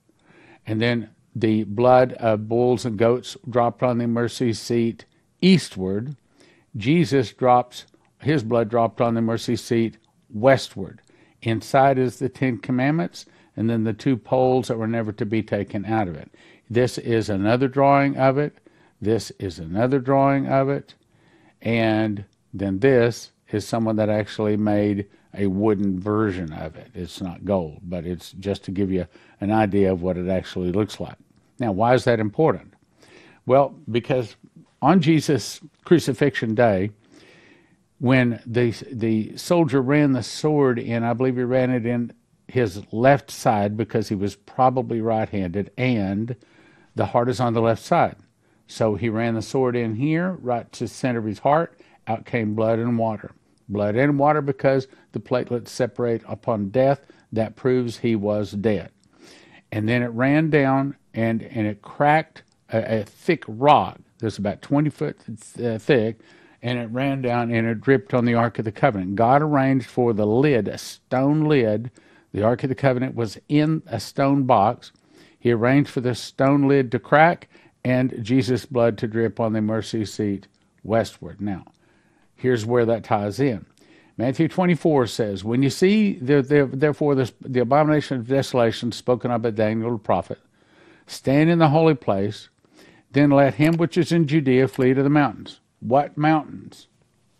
And 0.66 0.80
then 0.80 1.10
the 1.34 1.64
blood 1.64 2.12
of 2.14 2.48
bulls 2.48 2.84
and 2.84 2.98
goats 2.98 3.36
dropped 3.48 3.82
on 3.82 3.98
the 3.98 4.06
mercy 4.06 4.52
seat 4.52 5.04
eastward. 5.40 6.16
Jesus 6.76 7.32
drops 7.32 7.86
his 8.20 8.42
blood 8.42 8.68
dropped 8.68 9.00
on 9.00 9.14
the 9.14 9.22
mercy 9.22 9.56
seat 9.56 9.98
westward. 10.28 11.00
Inside 11.42 11.98
is 11.98 12.18
the 12.18 12.28
Ten 12.28 12.58
Commandments, 12.58 13.26
and 13.56 13.70
then 13.70 13.84
the 13.84 13.92
two 13.92 14.16
poles 14.16 14.68
that 14.68 14.78
were 14.78 14.88
never 14.88 15.12
to 15.12 15.26
be 15.26 15.42
taken 15.42 15.84
out 15.84 16.08
of 16.08 16.16
it. 16.16 16.30
This 16.68 16.98
is 16.98 17.28
another 17.28 17.68
drawing 17.68 18.16
of 18.16 18.38
it. 18.38 18.58
This 19.00 19.30
is 19.38 19.58
another 19.58 20.00
drawing 20.00 20.46
of 20.48 20.68
it. 20.68 20.94
And 21.62 22.24
then 22.52 22.80
this 22.80 23.30
is 23.50 23.66
someone 23.66 23.96
that 23.96 24.08
actually 24.08 24.56
made 24.56 25.06
a 25.38 25.46
wooden 25.46 25.98
version 26.00 26.52
of 26.52 26.76
it. 26.76 26.90
It's 26.94 27.20
not 27.20 27.44
gold, 27.44 27.80
but 27.84 28.04
it's 28.04 28.32
just 28.32 28.64
to 28.64 28.70
give 28.70 28.90
you 28.90 29.06
an 29.40 29.50
idea 29.50 29.92
of 29.92 30.02
what 30.02 30.18
it 30.18 30.28
actually 30.28 30.72
looks 30.72 31.00
like. 31.00 31.16
Now, 31.58 31.72
why 31.72 31.94
is 31.94 32.04
that 32.04 32.20
important? 32.20 32.74
Well, 33.46 33.74
because 33.90 34.36
on 34.82 35.00
Jesus' 35.00 35.60
crucifixion 35.84 36.54
day, 36.54 36.90
when 37.98 38.40
the 38.46 38.70
the 38.92 39.36
soldier 39.36 39.82
ran 39.82 40.12
the 40.12 40.22
sword 40.22 40.78
in, 40.78 41.02
I 41.02 41.14
believe 41.14 41.36
he 41.36 41.42
ran 41.42 41.70
it 41.70 41.86
in 41.86 42.12
his 42.46 42.82
left 42.92 43.30
side 43.30 43.76
because 43.76 44.08
he 44.08 44.14
was 44.14 44.36
probably 44.36 45.00
right-handed, 45.00 45.70
and 45.76 46.36
the 46.94 47.06
heart 47.06 47.28
is 47.28 47.40
on 47.40 47.54
the 47.54 47.60
left 47.60 47.82
side. 47.82 48.16
So 48.66 48.94
he 48.94 49.08
ran 49.08 49.34
the 49.34 49.42
sword 49.42 49.76
in 49.76 49.94
here, 49.96 50.32
right 50.32 50.70
to 50.72 50.84
the 50.84 50.88
center 50.88 51.18
of 51.18 51.24
his 51.24 51.40
heart. 51.40 51.80
Out 52.06 52.24
came 52.24 52.54
blood 52.54 52.78
and 52.78 52.98
water. 52.98 53.32
Blood 53.68 53.96
and 53.96 54.18
water 54.18 54.40
because 54.40 54.88
the 55.12 55.20
platelets 55.20 55.68
separate 55.68 56.22
upon 56.26 56.70
death. 56.70 57.00
That 57.32 57.56
proves 57.56 57.98
he 57.98 58.16
was 58.16 58.52
dead. 58.52 58.90
And 59.70 59.86
then 59.88 60.02
it 60.02 60.08
ran 60.08 60.48
down 60.48 60.96
and, 61.12 61.42
and 61.42 61.66
it 61.66 61.82
cracked 61.82 62.42
a, 62.70 63.00
a 63.00 63.04
thick 63.04 63.44
rock 63.46 63.98
that's 64.18 64.38
about 64.38 64.62
20 64.62 64.90
foot 64.90 65.18
th- 65.26 65.66
uh, 65.66 65.78
thick 65.78 66.20
and 66.62 66.78
it 66.78 66.90
ran 66.90 67.22
down 67.22 67.50
and 67.52 67.66
it 67.66 67.80
dripped 67.80 68.14
on 68.14 68.24
the 68.24 68.34
Ark 68.34 68.58
of 68.58 68.64
the 68.64 68.72
Covenant. 68.72 69.14
God 69.14 69.42
arranged 69.42 69.86
for 69.86 70.12
the 70.12 70.26
lid, 70.26 70.68
a 70.68 70.78
stone 70.78 71.44
lid. 71.44 71.90
The 72.32 72.42
Ark 72.42 72.64
of 72.64 72.68
the 72.68 72.74
Covenant 72.74 73.14
was 73.14 73.38
in 73.48 73.82
a 73.86 74.00
stone 74.00 74.44
box. 74.44 74.92
He 75.38 75.52
arranged 75.52 75.90
for 75.90 76.00
the 76.00 76.14
stone 76.14 76.66
lid 76.66 76.90
to 76.92 76.98
crack 76.98 77.48
and 77.84 78.22
Jesus' 78.22 78.66
blood 78.66 78.98
to 78.98 79.06
drip 79.06 79.38
on 79.38 79.52
the 79.52 79.62
mercy 79.62 80.04
seat 80.04 80.48
westward. 80.82 81.40
Now, 81.40 81.64
here's 82.38 82.64
where 82.64 82.86
that 82.86 83.04
ties 83.04 83.38
in. 83.38 83.66
Matthew 84.16 84.48
24 84.48 85.06
says, 85.08 85.44
When 85.44 85.62
you 85.62 85.70
see, 85.70 86.14
the, 86.14 86.40
the, 86.40 86.68
therefore, 86.72 87.14
this, 87.14 87.32
the 87.40 87.60
abomination 87.60 88.18
of 88.18 88.26
desolation 88.26 88.90
spoken 88.92 89.30
of 89.30 89.42
by 89.42 89.50
Daniel 89.50 89.92
the 89.92 89.98
prophet, 89.98 90.38
stand 91.06 91.50
in 91.50 91.58
the 91.58 91.68
holy 91.68 91.94
place, 91.94 92.48
then 93.12 93.30
let 93.30 93.54
him 93.54 93.76
which 93.76 93.98
is 93.98 94.10
in 94.10 94.26
Judea 94.26 94.68
flee 94.68 94.94
to 94.94 95.02
the 95.02 95.10
mountains. 95.10 95.60
What 95.80 96.16
mountains? 96.16 96.88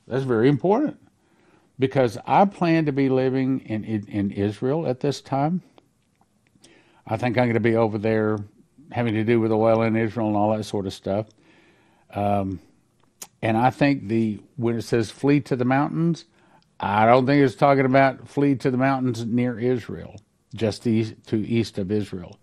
That's 0.07 0.25
very 0.25 0.49
important 0.49 0.99
because 1.79 2.19
I 2.27 2.45
plan 2.45 2.87
to 2.87 2.93
be 2.93 3.09
living 3.09 3.61
in, 3.61 3.85
in, 3.85 4.07
in 4.09 4.31
Israel 4.31 4.87
at 4.87 5.01
this 5.01 5.21
time. 5.21 5.63
I 7.07 7.17
think 7.17 7.39
I'm 7.39 7.45
going 7.45 7.55
to 7.55 7.61
be 7.61 7.77
over 7.77 7.99
there 7.99 8.39
having 8.91 9.15
to 9.15 9.25
do 9.25 9.41
with 9.41 9.53
oil 9.53 9.83
in 9.83 9.97
Israel 9.97 10.29
and 10.29 10.37
all 10.37 10.57
that 10.57 10.65
sort 10.65 10.87
of 10.87 10.95
stuff. 10.95 11.27
Um, 12.15 12.61
and 13.43 13.57
I 13.57 13.71
think 13.71 14.09
the 14.09 14.41
when 14.57 14.77
it 14.77 14.83
says 14.83 15.11
flee 15.11 15.41
to 15.41 15.57
the 15.57 15.65
mountains, 15.65 16.25
I 16.81 17.07
don't 17.07 17.27
think 17.27 17.45
it's 17.45 17.55
talking 17.55 17.85
about 17.85 18.29
flee 18.29 18.55
to 18.57 18.71
the 18.71 18.77
mountains 18.77 19.25
near 19.25 19.59
Israel, 19.59 20.17
just 20.55 20.87
east, 20.87 21.15
to 21.27 21.37
east 21.37 21.79
of 21.79 21.91
Israel, 21.91 22.39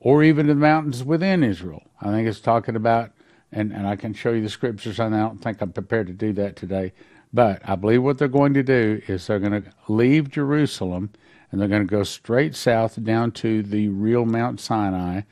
or 0.00 0.22
even 0.22 0.46
to 0.46 0.54
the 0.54 0.60
mountains 0.60 1.04
within 1.04 1.42
Israel. 1.42 1.82
I 2.00 2.10
think 2.10 2.28
it's 2.28 2.40
talking 2.40 2.76
about 2.76 3.12
and, 3.50 3.72
and 3.72 3.86
I 3.86 3.96
can 3.96 4.12
show 4.12 4.32
you 4.32 4.42
the 4.42 4.48
scriptures, 4.48 5.00
and 5.00 5.14
I 5.14 5.20
don't 5.20 5.42
think 5.42 5.60
I'm 5.60 5.72
prepared 5.72 6.06
to 6.08 6.12
do 6.12 6.32
that 6.34 6.56
today. 6.56 6.92
But 7.32 7.62
I 7.64 7.76
believe 7.76 8.02
what 8.02 8.18
they're 8.18 8.28
going 8.28 8.54
to 8.54 8.62
do 8.62 9.02
is 9.06 9.26
they're 9.26 9.38
going 9.38 9.62
to 9.62 9.70
leave 9.88 10.30
Jerusalem 10.30 11.10
and 11.50 11.60
they're 11.60 11.68
going 11.68 11.86
to 11.86 11.90
go 11.90 12.02
straight 12.02 12.54
south 12.54 13.02
down 13.02 13.32
to 13.32 13.62
the 13.62 13.88
real 13.88 14.24
Mount 14.24 14.60
Sinai, 14.60 15.22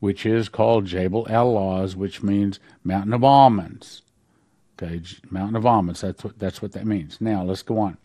which 0.00 0.24
is 0.26 0.48
called 0.48 0.86
Jabal 0.86 1.26
El 1.28 1.52
Lawz, 1.54 1.94
which 1.94 2.22
means 2.22 2.60
Mountain 2.84 3.12
of 3.12 3.24
Almonds. 3.24 4.02
Okay, 4.82 5.00
Mountain 5.30 5.56
of 5.56 5.64
Almonds. 5.64 6.02
That's 6.02 6.22
what 6.22 6.38
that's 6.38 6.60
what 6.60 6.72
that 6.72 6.86
means. 6.86 7.18
Now 7.20 7.42
let's 7.42 7.62
go 7.62 7.78
on. 7.78 7.96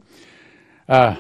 Uh, 0.87 1.15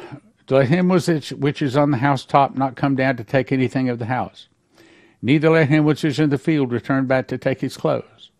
let 0.49 0.67
him 0.67 0.89
which 0.89 1.61
is 1.61 1.77
on 1.77 1.91
the 1.91 1.97
housetop 1.97 2.55
not 2.55 2.75
come 2.75 2.95
down 2.95 3.17
to 3.17 3.23
take 3.23 3.51
anything 3.51 3.89
of 3.89 3.99
the 3.99 4.05
house. 4.05 4.47
Neither 5.21 5.49
let 5.49 5.69
him 5.69 5.85
which 5.85 6.03
is 6.03 6.19
in 6.19 6.29
the 6.29 6.37
field 6.37 6.71
return 6.71 7.05
back 7.05 7.27
to 7.27 7.37
take 7.37 7.61
his 7.61 7.77
clothes. 7.77 8.31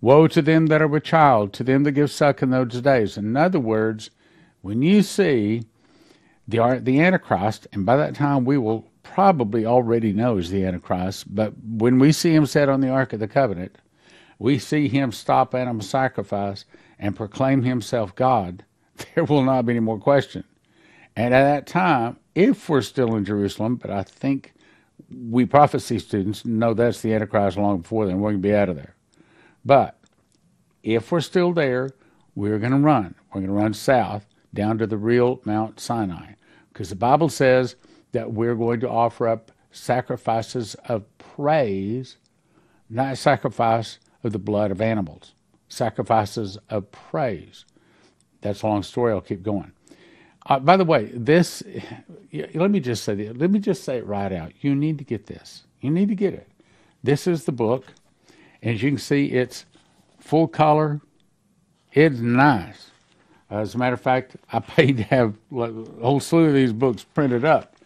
Woe 0.00 0.28
to 0.28 0.42
them 0.42 0.66
that 0.66 0.82
are 0.82 0.86
with 0.86 1.04
child, 1.04 1.52
to 1.54 1.64
them 1.64 1.82
that 1.82 1.92
give 1.92 2.10
suck 2.10 2.42
in 2.42 2.50
those 2.50 2.80
days. 2.80 3.16
In 3.16 3.36
other 3.36 3.58
words, 3.58 4.10
when 4.60 4.82
you 4.82 5.02
see 5.02 5.64
the 6.46 6.80
the 6.82 7.00
Antichrist, 7.00 7.66
and 7.72 7.84
by 7.84 7.96
that 7.96 8.14
time 8.14 8.44
we 8.44 8.58
will 8.58 8.88
probably 9.02 9.66
already 9.66 10.12
know 10.12 10.38
is 10.38 10.50
the 10.50 10.64
Antichrist, 10.64 11.34
but 11.34 11.52
when 11.64 11.98
we 11.98 12.12
see 12.12 12.34
him 12.34 12.46
set 12.46 12.68
on 12.68 12.80
the 12.80 12.90
Ark 12.90 13.12
of 13.12 13.20
the 13.20 13.28
Covenant, 13.28 13.76
we 14.38 14.58
see 14.58 14.88
him 14.88 15.12
stop 15.12 15.54
animal 15.54 15.82
sacrifice 15.82 16.64
and 16.98 17.16
proclaim 17.16 17.62
himself 17.62 18.14
God, 18.14 18.64
there 19.14 19.24
will 19.24 19.42
not 19.42 19.66
be 19.66 19.72
any 19.72 19.80
more 19.80 19.98
question. 19.98 20.44
And 21.16 21.34
at 21.34 21.42
that 21.42 21.66
time, 21.66 22.18
if 22.34 22.68
we're 22.68 22.82
still 22.82 23.16
in 23.16 23.24
Jerusalem, 23.24 23.76
but 23.76 23.90
I 23.90 24.04
think 24.04 24.54
we 25.10 25.44
prophecy 25.46 25.98
students 25.98 26.44
know 26.44 26.74
that's 26.74 27.00
the 27.00 27.12
Antichrist 27.12 27.56
long 27.56 27.78
before 27.78 28.06
then, 28.06 28.20
we're 28.20 28.30
going 28.30 28.42
to 28.42 28.48
be 28.48 28.54
out 28.54 28.68
of 28.68 28.76
there. 28.76 28.94
But 29.64 29.98
if 30.82 31.10
we're 31.10 31.20
still 31.20 31.52
there, 31.52 31.90
we're 32.34 32.58
going 32.58 32.72
to 32.72 32.78
run. 32.78 33.16
We're 33.28 33.40
going 33.40 33.46
to 33.48 33.60
run 33.60 33.74
south 33.74 34.26
down 34.54 34.78
to 34.78 34.86
the 34.86 34.96
real 34.96 35.40
Mount 35.44 35.80
Sinai 35.80 36.34
because 36.72 36.90
the 36.90 36.96
Bible 36.96 37.28
says 37.28 37.74
that 38.12 38.32
we're 38.32 38.54
going 38.54 38.80
to 38.80 38.88
offer 38.88 39.26
up 39.26 39.50
sacrifices 39.72 40.74
of 40.86 41.04
praise, 41.18 42.16
not 42.88 43.18
sacrifice 43.18 43.98
of 44.24 44.32
the 44.32 44.38
blood 44.38 44.70
of 44.70 44.80
animals, 44.80 45.32
sacrifices 45.68 46.58
of 46.68 46.90
praise. 46.90 47.64
That's 48.40 48.62
a 48.62 48.66
long 48.66 48.82
story. 48.82 49.12
I'll 49.12 49.20
keep 49.20 49.42
going. 49.42 49.72
Uh, 50.46 50.58
by 50.58 50.76
the 50.76 50.84
way, 50.84 51.10
this, 51.12 51.62
let 52.32 52.70
me 52.70 52.80
just 52.80 53.04
say. 53.04 53.14
Let 53.30 53.50
me 53.50 53.58
just 53.58 53.84
say 53.84 53.98
it 53.98 54.06
right 54.06 54.32
out. 54.32 54.52
You 54.60 54.74
need 54.74 54.98
to 54.98 55.04
get 55.04 55.26
this. 55.26 55.64
You 55.80 55.90
need 55.90 56.08
to 56.08 56.14
get 56.14 56.34
it. 56.34 56.48
This 57.02 57.26
is 57.26 57.44
the 57.44 57.52
book 57.52 57.84
as 58.62 58.82
you 58.82 58.90
can 58.90 58.98
see, 58.98 59.26
it's 59.26 59.64
full 60.18 60.48
color. 60.48 61.00
It's 61.92 62.18
nice. 62.18 62.90
As 63.50 63.74
a 63.74 63.78
matter 63.78 63.94
of 63.94 64.00
fact, 64.00 64.36
I 64.52 64.58
paid 64.60 64.98
to 64.98 65.02
have 65.04 65.34
a 65.52 65.72
whole 66.00 66.20
slew 66.20 66.46
of 66.46 66.54
these 66.54 66.72
books 66.72 67.04
printed 67.04 67.44
up 67.44 67.76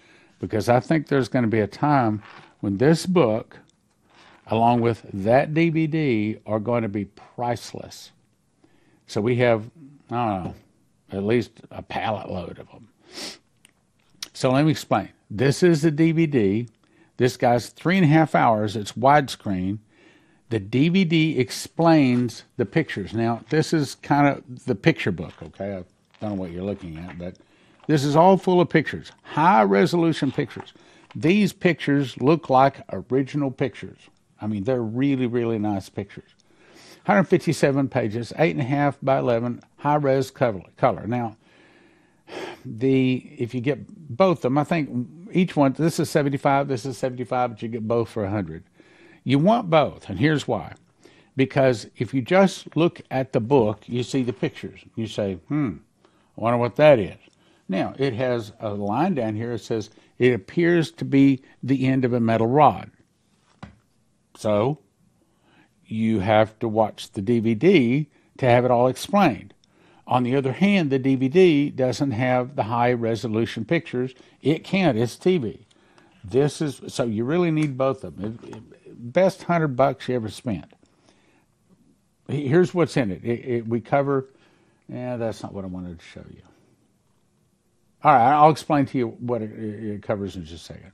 because 0.40 0.68
I 0.68 0.80
think 0.80 1.06
there's 1.06 1.28
going 1.28 1.44
to 1.44 1.50
be 1.50 1.60
a 1.60 1.66
time 1.66 2.22
when 2.60 2.78
this 2.78 3.06
book, 3.06 3.58
along 4.46 4.80
with 4.80 5.06
that 5.12 5.54
DVD, 5.54 6.38
are 6.46 6.60
going 6.60 6.82
to 6.82 6.88
be 6.88 7.04
priceless. 7.04 8.10
So 9.06 9.20
we 9.20 9.36
have, 9.36 9.70
I 10.10 10.14
don't 10.14 10.44
know, 10.44 10.54
at 11.12 11.24
least 11.24 11.52
a 11.70 11.82
pallet 11.82 12.30
load 12.30 12.58
of 12.58 12.68
them. 12.70 12.88
So 14.32 14.50
let 14.50 14.64
me 14.64 14.70
explain. 14.70 15.10
This 15.30 15.62
is 15.62 15.82
the 15.82 15.92
DVD. 15.92 16.68
This 17.16 17.36
guy's 17.36 17.68
three 17.68 17.96
and 17.96 18.04
a 18.04 18.08
half 18.08 18.34
hours. 18.34 18.76
It's 18.76 18.92
widescreen. 18.92 19.78
The 20.48 20.60
DVD 20.60 21.38
explains 21.38 22.44
the 22.56 22.66
pictures. 22.66 23.14
Now, 23.14 23.42
this 23.48 23.72
is 23.72 23.94
kind 23.96 24.26
of 24.26 24.64
the 24.66 24.74
picture 24.74 25.12
book, 25.12 25.34
okay? 25.42 25.76
I 25.76 25.84
don't 26.20 26.30
know 26.30 26.34
what 26.34 26.50
you're 26.50 26.64
looking 26.64 26.98
at, 26.98 27.18
but 27.18 27.36
this 27.86 28.04
is 28.04 28.16
all 28.16 28.36
full 28.36 28.60
of 28.60 28.68
pictures, 28.68 29.12
high 29.22 29.62
resolution 29.62 30.30
pictures. 30.30 30.72
These 31.14 31.52
pictures 31.52 32.20
look 32.20 32.48
like 32.48 32.82
original 32.92 33.50
pictures. 33.50 33.98
I 34.42 34.46
mean, 34.46 34.64
they're 34.64 34.82
really, 34.82 35.26
really 35.26 35.58
nice 35.58 35.88
pictures. 35.88 36.30
157 37.06 37.88
pages, 37.88 38.32
8.5 38.36 38.96
by 39.02 39.18
11, 39.18 39.62
high 39.78 39.96
res 39.96 40.30
color. 40.30 41.06
Now, 41.06 41.36
the 42.64 43.14
if 43.38 43.54
you 43.54 43.60
get 43.60 43.84
both 44.16 44.38
of 44.38 44.42
them, 44.42 44.58
I 44.58 44.64
think 44.64 45.08
each 45.32 45.56
one, 45.56 45.72
this 45.72 45.98
is 45.98 46.10
75, 46.10 46.68
this 46.68 46.86
is 46.86 46.96
75, 46.98 47.50
but 47.50 47.62
you 47.62 47.68
get 47.68 47.86
both 47.88 48.08
for 48.08 48.22
100. 48.22 48.64
You 49.24 49.38
want 49.38 49.70
both, 49.70 50.08
and 50.08 50.18
here's 50.18 50.46
why. 50.46 50.74
Because 51.34 51.88
if 51.96 52.12
you 52.12 52.20
just 52.20 52.76
look 52.76 53.00
at 53.10 53.32
the 53.32 53.40
book, 53.40 53.82
you 53.86 54.02
see 54.02 54.22
the 54.22 54.32
pictures. 54.32 54.80
You 54.94 55.06
say, 55.06 55.34
hmm, 55.48 55.76
I 56.36 56.40
wonder 56.40 56.58
what 56.58 56.76
that 56.76 56.98
is. 56.98 57.16
Now, 57.68 57.94
it 57.98 58.12
has 58.14 58.52
a 58.60 58.70
line 58.70 59.14
down 59.14 59.34
here 59.34 59.52
that 59.52 59.60
says, 59.60 59.90
it 60.18 60.34
appears 60.34 60.90
to 60.92 61.04
be 61.04 61.42
the 61.62 61.86
end 61.86 62.04
of 62.04 62.12
a 62.12 62.20
metal 62.20 62.46
rod. 62.46 62.90
So, 64.42 64.80
you 65.86 66.18
have 66.18 66.58
to 66.58 66.66
watch 66.66 67.12
the 67.12 67.22
DVD 67.22 68.08
to 68.38 68.46
have 68.46 68.64
it 68.64 68.72
all 68.72 68.88
explained. 68.88 69.54
On 70.04 70.24
the 70.24 70.34
other 70.34 70.50
hand, 70.50 70.90
the 70.90 70.98
DVD 70.98 71.74
doesn't 71.74 72.10
have 72.10 72.56
the 72.56 72.64
high 72.64 72.92
resolution 72.92 73.64
pictures. 73.64 74.14
It 74.40 74.64
can't, 74.64 74.98
it's 74.98 75.14
TV. 75.14 75.60
This 76.24 76.60
is 76.60 76.80
so 76.88 77.04
you 77.04 77.24
really 77.24 77.52
need 77.52 77.78
both 77.78 78.02
of 78.02 78.16
them 78.16 78.38
best 78.88 79.44
hundred 79.44 79.76
bucks 79.76 80.08
you 80.08 80.16
ever 80.16 80.28
spent. 80.28 80.72
Here's 82.28 82.74
what's 82.74 82.96
in 82.96 83.12
it. 83.12 83.24
it, 83.24 83.44
it 83.48 83.68
we 83.68 83.80
cover. 83.80 84.28
Yeah, 84.88 85.18
that's 85.18 85.40
not 85.42 85.54
what 85.54 85.64
I 85.64 85.68
wanted 85.68 86.00
to 86.00 86.04
show 86.04 86.24
you. 86.28 86.42
All 88.02 88.12
right, 88.12 88.32
I'll 88.32 88.50
explain 88.50 88.86
to 88.86 88.98
you 88.98 89.08
what 89.08 89.40
it, 89.40 89.52
it 89.52 90.02
covers 90.02 90.34
in 90.34 90.44
just 90.44 90.68
a 90.68 90.74
second. 90.74 90.92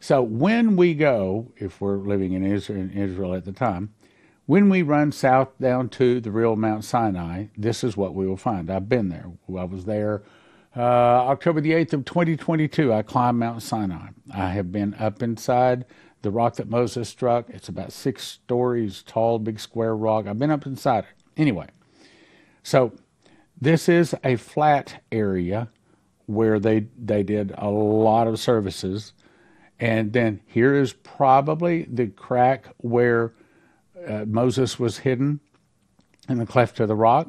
So 0.00 0.22
when 0.22 0.76
we 0.76 0.94
go, 0.94 1.52
if 1.56 1.80
we're 1.80 1.98
living 1.98 2.32
in 2.32 2.44
Israel, 2.44 2.80
in 2.80 2.90
Israel 2.90 3.34
at 3.34 3.44
the 3.44 3.52
time, 3.52 3.94
when 4.46 4.68
we 4.68 4.82
run 4.82 5.12
south 5.12 5.58
down 5.60 5.88
to 5.90 6.20
the 6.20 6.30
real 6.30 6.56
Mount 6.56 6.84
Sinai, 6.84 7.46
this 7.56 7.84
is 7.84 7.96
what 7.96 8.14
we 8.14 8.26
will 8.26 8.36
find. 8.36 8.70
I've 8.70 8.88
been 8.88 9.08
there. 9.10 9.32
I 9.48 9.64
was 9.64 9.84
there 9.84 10.22
uh, 10.76 10.80
October 10.80 11.60
the 11.60 11.72
8th 11.72 11.92
of 11.94 12.04
2022. 12.04 12.92
I 12.92 13.02
climbed 13.02 13.38
Mount 13.38 13.62
Sinai. 13.62 14.08
I 14.32 14.50
have 14.50 14.70
been 14.72 14.94
up 14.94 15.22
inside 15.22 15.84
the 16.22 16.30
rock 16.30 16.56
that 16.56 16.68
Moses 16.68 17.08
struck. 17.08 17.50
It's 17.50 17.68
about 17.68 17.92
six 17.92 18.24
stories 18.24 19.02
tall, 19.02 19.38
big 19.38 19.60
square 19.60 19.96
rock. 19.96 20.26
I've 20.26 20.38
been 20.38 20.50
up 20.50 20.66
inside 20.66 21.04
it. 21.04 21.10
Anyway, 21.36 21.68
so 22.62 22.92
This 23.60 23.88
is 23.88 24.14
a 24.24 24.36
flat 24.36 25.02
area 25.10 25.68
where 26.26 26.60
they 26.60 26.86
they 26.98 27.22
did 27.24 27.54
a 27.58 27.68
lot 27.70 28.28
of 28.28 28.38
services, 28.38 29.14
and 29.80 30.12
then 30.12 30.40
here 30.46 30.74
is 30.74 30.92
probably 30.92 31.84
the 31.84 32.08
crack 32.08 32.66
where 32.78 33.32
uh, 34.06 34.24
Moses 34.26 34.78
was 34.78 34.98
hidden 34.98 35.40
in 36.28 36.38
the 36.38 36.46
cleft 36.46 36.80
of 36.80 36.88
the 36.88 36.96
rock. 36.96 37.28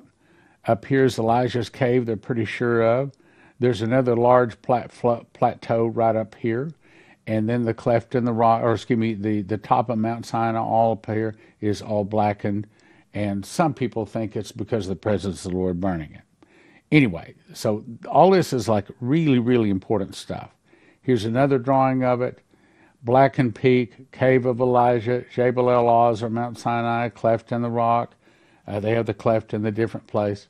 Up 0.65 0.86
here 0.86 1.06
is 1.06 1.18
Elijah's 1.18 1.70
cave. 1.70 2.06
They're 2.06 2.18
pretty 2.18 2.46
sure 2.46 2.82
of. 2.82 3.12
There's 3.60 3.82
another 3.82 4.15
large 4.15 4.62
plat, 4.62 4.91
plateau 5.34 5.88
right 5.88 6.15
up 6.15 6.36
here, 6.36 6.72
and 7.27 7.48
then 7.50 7.63
the 7.63 7.74
cleft 7.74 8.15
in 8.15 8.24
the 8.24 8.34
rock, 8.34 8.63
or 8.63 8.74
excuse 8.74 8.98
me, 8.98 9.13
the 9.13 9.41
the 9.41 9.58
top 9.58 9.89
of 9.89 9.98
Mount 9.98 10.25
Sinai, 10.25 10.60
all 10.60 10.94
up 10.94 11.06
here 11.06 11.36
is 11.60 11.82
all 11.82 12.06
blackened, 12.06 12.68
and 13.13 13.46
some 13.46 13.74
people 13.74 14.06
think 14.06 14.36
it's 14.36 14.51
because 14.53 14.86
of 14.86 14.89
the 14.89 14.96
presence 14.96 15.46
of 15.46 15.51
the 15.51 15.58
Lord 15.58 15.82
burning 15.82 16.13
it. 16.13 16.22
Anyway, 16.91 17.36
so 17.53 17.84
all 18.08 18.32
this 18.32 18.53
is 18.53 18.70
like 18.70 18.88
really, 19.01 19.39
really 19.39 19.70
important 19.70 20.15
stuff. 20.15 20.56
Here's 21.01 21.25
another 21.25 21.58
drawing 21.58 22.03
of 22.03 22.22
it. 22.22 22.39
Blackened 23.01 23.56
Peak, 23.56 24.12
Cave 24.12 24.46
of 24.46 24.60
Elijah, 24.60 25.24
Jabal 25.34 25.70
el 25.70 25.86
Lawz 25.86 26.22
or 26.22 26.29
Mount 26.29 26.58
Sinai, 26.58 27.10
cleft 27.10 27.51
in 27.51 27.62
the 27.62 27.70
rock. 27.70 28.15
Uh, 28.68 28.79
they 28.79 28.91
have 28.91 29.06
the 29.06 29.13
cleft 29.13 29.53
in 29.53 29.62
the 29.62 29.72
different 29.72 30.08
place. 30.08 30.48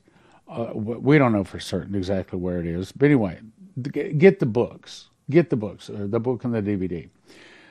Uh, 0.48 0.72
we 0.74 1.16
don't 1.16 1.32
know 1.32 1.44
for 1.44 1.60
certain 1.60 1.94
exactly 1.94 2.38
where 2.38 2.58
it 2.58 2.66
is. 2.66 2.90
But 2.90 3.06
anyway, 3.06 3.38
get 3.80 4.40
the 4.40 4.46
books. 4.46 5.08
Get 5.30 5.48
the 5.48 5.56
books, 5.56 5.88
the 5.92 6.18
book 6.18 6.42
and 6.42 6.52
the 6.52 6.60
DVD. 6.60 7.08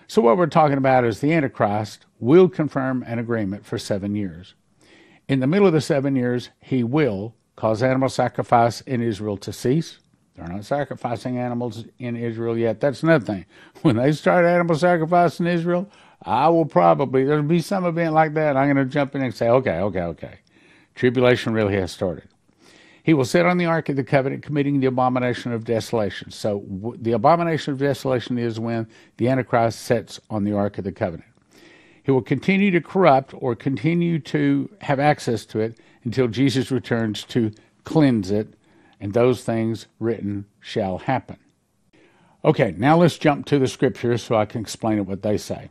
So, 0.08 0.22
what 0.22 0.38
we're 0.38 0.48
talking 0.48 0.78
about 0.78 1.04
is 1.04 1.20
the 1.20 1.34
Antichrist 1.34 2.06
will 2.20 2.48
confirm 2.48 3.04
an 3.04 3.20
agreement 3.20 3.66
for 3.66 3.78
seven 3.78 4.16
years. 4.16 4.56
In 5.28 5.42
the 5.42 5.46
middle 5.46 5.68
of 5.68 5.74
the 5.74 5.82
seven 5.82 6.16
years, 6.16 6.50
he 6.62 6.84
will 6.84 7.36
cause 7.56 7.84
animal 7.84 8.10
sacrifice 8.10 8.82
in 8.82 9.02
Israel 9.02 9.38
to 9.38 9.52
cease. 9.52 10.00
They're 10.40 10.48
not 10.48 10.66
sacrificing 10.66 11.38
animals 11.38 11.86
in 12.00 12.16
Israel 12.16 12.58
yet. 12.58 12.80
That's 12.80 13.04
another 13.04 13.26
thing. 13.26 13.46
When 13.82 13.98
they 13.98 14.12
start 14.14 14.46
animal 14.46 14.78
sacrifice 14.78 15.40
in 15.40 15.48
Israel, 15.48 15.90
I 16.24 16.48
will 16.50 16.66
probably, 16.66 17.26
there'll 17.26 17.44
be 17.44 17.60
some 17.60 17.86
event 17.86 18.14
like 18.14 18.34
that. 18.36 18.56
I'm 18.56 18.74
going 18.74 18.86
to 18.88 18.92
jump 18.92 19.16
in 19.16 19.22
and 19.22 19.34
say, 19.34 19.50
okay, 19.50 19.80
okay, 19.80 20.02
okay. 20.02 20.40
Tribulation 20.96 21.54
really 21.54 21.76
has 21.76 21.92
started. 21.92 22.28
He 23.04 23.14
will 23.14 23.26
sit 23.26 23.46
on 23.46 23.58
the 23.58 23.66
Ark 23.66 23.90
of 23.90 23.96
the 23.96 24.04
Covenant, 24.04 24.44
committing 24.44 24.80
the 24.80 24.88
abomination 24.88 25.52
of 25.52 25.64
desolation. 25.64 26.32
So, 26.32 26.60
w- 26.60 26.98
the 27.02 27.14
abomination 27.14 27.74
of 27.74 27.80
desolation 27.80 28.38
is 28.38 28.60
when 28.60 28.88
the 29.18 29.30
Antichrist 29.30 29.80
sits 29.80 30.20
on 30.30 30.44
the 30.44 30.54
Ark 30.54 30.78
of 30.78 30.84
the 30.84 30.92
Covenant. 30.92 31.30
He 32.04 32.12
will 32.12 32.22
continue 32.22 32.72
to 32.72 32.82
corrupt 32.82 33.34
or 33.38 33.56
continue 33.56 34.20
to 34.20 34.70
have 34.82 35.00
access 35.00 35.46
to 35.48 35.60
it 35.60 35.78
until 36.04 36.28
Jesus 36.28 36.72
returns 36.72 37.24
to 37.26 37.52
cleanse 37.84 38.30
it, 38.30 38.54
and 39.00 39.14
those 39.14 39.44
things 39.44 39.88
written 40.00 40.46
shall 40.60 41.00
happen. 41.00 41.38
Okay, 42.44 42.74
now 42.78 42.98
let's 42.98 43.18
jump 43.18 43.46
to 43.48 43.60
the 43.60 43.68
scriptures 43.68 44.24
so 44.24 44.36
I 44.36 44.46
can 44.46 44.62
explain 44.62 44.98
it 44.98 45.06
what 45.06 45.24
they 45.24 45.38
say. 45.38 45.70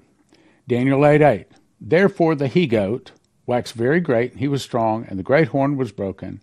Daniel 0.66 1.06
8 1.06 1.22
8. 1.22 1.46
Therefore 1.80 2.34
the 2.34 2.48
he 2.48 2.66
goat 2.66 3.12
waxed 3.46 3.74
very 3.74 4.00
great, 4.00 4.36
he 4.36 4.48
was 4.48 4.62
strong, 4.62 5.06
and 5.08 5.18
the 5.18 5.22
great 5.22 5.48
horn 5.48 5.76
was 5.76 5.92
broken. 5.92 6.40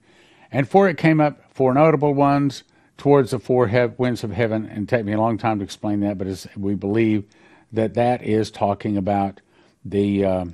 And 0.51 0.67
for 0.67 0.89
it 0.89 0.97
came 0.97 1.21
up 1.21 1.41
four 1.53 1.73
notable 1.73 2.13
ones 2.13 2.63
towards 2.97 3.31
the 3.31 3.39
four 3.39 3.67
he- 3.67 3.85
winds 3.97 4.23
of 4.23 4.31
heaven. 4.31 4.65
And 4.65 4.89
take 4.89 5.05
me 5.05 5.13
a 5.13 5.19
long 5.19 5.37
time 5.37 5.59
to 5.59 5.63
explain 5.63 5.99
that, 5.99 6.17
but 6.17 6.47
we 6.57 6.73
believe 6.73 7.25
that 7.71 7.93
that 7.93 8.23
is 8.23 8.49
talking 8.49 8.97
about 8.97 9.41
the 9.83 10.25
uh, 10.25 10.45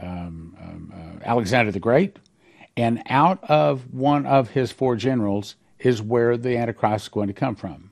um, 0.00 0.56
um, 0.60 0.92
uh, 0.94 1.24
Alexander 1.24 1.72
the 1.72 1.80
Great, 1.80 2.18
and 2.76 3.02
out 3.08 3.42
of 3.44 3.94
one 3.94 4.26
of 4.26 4.50
his 4.50 4.72
four 4.72 4.96
generals 4.96 5.54
is 5.84 6.02
where 6.02 6.36
the 6.36 6.56
Antichrist 6.56 7.06
is 7.06 7.08
going 7.08 7.28
to 7.28 7.34
come 7.34 7.54
from. 7.56 7.90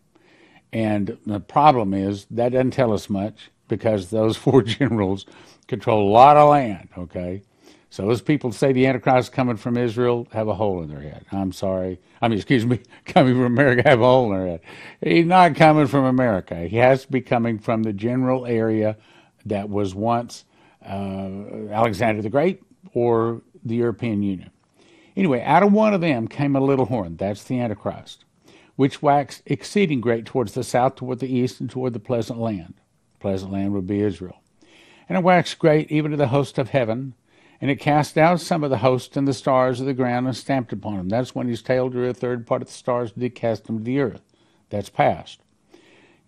And 0.72 1.18
the 1.26 1.40
problem 1.40 1.92
is 1.92 2.26
that 2.30 2.52
doesn't 2.52 2.70
tell 2.72 2.92
us 2.92 3.10
much 3.10 3.50
because 3.68 4.10
those 4.10 4.36
four 4.44 4.62
generals 4.62 5.26
control 5.68 6.08
a 6.08 6.10
lot 6.10 6.36
of 6.36 6.50
land, 6.50 6.88
okay? 6.96 7.42
So 7.90 8.06
those 8.06 8.22
people 8.22 8.52
say 8.52 8.72
the 8.72 8.86
Antichrist 8.86 9.26
is 9.26 9.34
coming 9.34 9.58
from 9.58 9.76
Israel 9.76 10.26
have 10.32 10.48
a 10.48 10.54
hole 10.54 10.82
in 10.82 10.88
their 10.88 11.02
head. 11.02 11.26
I'm 11.30 11.52
sorry. 11.52 12.00
I 12.22 12.28
mean, 12.28 12.38
excuse 12.38 12.64
me, 12.64 12.80
coming 13.04 13.34
from 13.34 13.44
America 13.44 13.82
have 13.86 14.00
a 14.00 14.04
hole 14.04 14.32
in 14.32 14.38
their 14.38 14.48
head. 14.48 14.60
He's 15.02 15.26
not 15.26 15.56
coming 15.56 15.86
from 15.86 16.06
America. 16.06 16.56
He 16.66 16.78
has 16.78 17.04
to 17.04 17.12
be 17.12 17.20
coming 17.20 17.58
from 17.58 17.82
the 17.82 17.92
general 17.92 18.46
area 18.46 18.96
that 19.44 19.68
was 19.68 19.94
once 19.94 20.46
uh, 20.82 21.68
Alexander 21.70 22.22
the 22.22 22.30
Great 22.30 22.62
or 22.94 23.42
the 23.64 23.76
European 23.76 24.22
Union. 24.22 24.51
Anyway, 25.16 25.42
out 25.42 25.62
of 25.62 25.72
one 25.72 25.92
of 25.92 26.00
them 26.00 26.26
came 26.26 26.56
a 26.56 26.60
little 26.60 26.86
horn, 26.86 27.16
that's 27.16 27.44
the 27.44 27.60
Antichrist, 27.60 28.24
which 28.76 29.02
waxed 29.02 29.42
exceeding 29.46 30.00
great 30.00 30.24
towards 30.24 30.54
the 30.54 30.64
south, 30.64 30.96
toward 30.96 31.18
the 31.18 31.32
east, 31.32 31.60
and 31.60 31.68
toward 31.68 31.92
the 31.92 32.00
pleasant 32.00 32.38
land. 32.38 32.74
Pleasant 33.20 33.52
land 33.52 33.72
would 33.72 33.86
be 33.86 34.00
Israel. 34.00 34.40
And 35.08 35.18
it 35.18 35.24
waxed 35.24 35.58
great 35.58 35.90
even 35.90 36.10
to 36.10 36.16
the 36.16 36.28
host 36.28 36.58
of 36.58 36.70
heaven, 36.70 37.14
and 37.60 37.70
it 37.70 37.76
cast 37.76 38.16
out 38.16 38.40
some 38.40 38.64
of 38.64 38.70
the 38.70 38.78
host 38.78 39.16
and 39.16 39.28
the 39.28 39.34
stars 39.34 39.80
of 39.80 39.86
the 39.86 39.94
ground 39.94 40.26
and 40.26 40.36
stamped 40.36 40.72
upon 40.72 40.96
them. 40.96 41.08
That's 41.08 41.34
when 41.34 41.46
his 41.46 41.62
tail 41.62 41.88
drew 41.88 42.08
a 42.08 42.14
third 42.14 42.46
part 42.46 42.62
of 42.62 42.68
the 42.68 42.74
stars 42.74 43.12
and 43.12 43.20
did 43.20 43.34
cast 43.34 43.66
them 43.66 43.78
to 43.78 43.84
the 43.84 44.00
earth. 44.00 44.22
That's 44.70 44.88
past. 44.88 45.41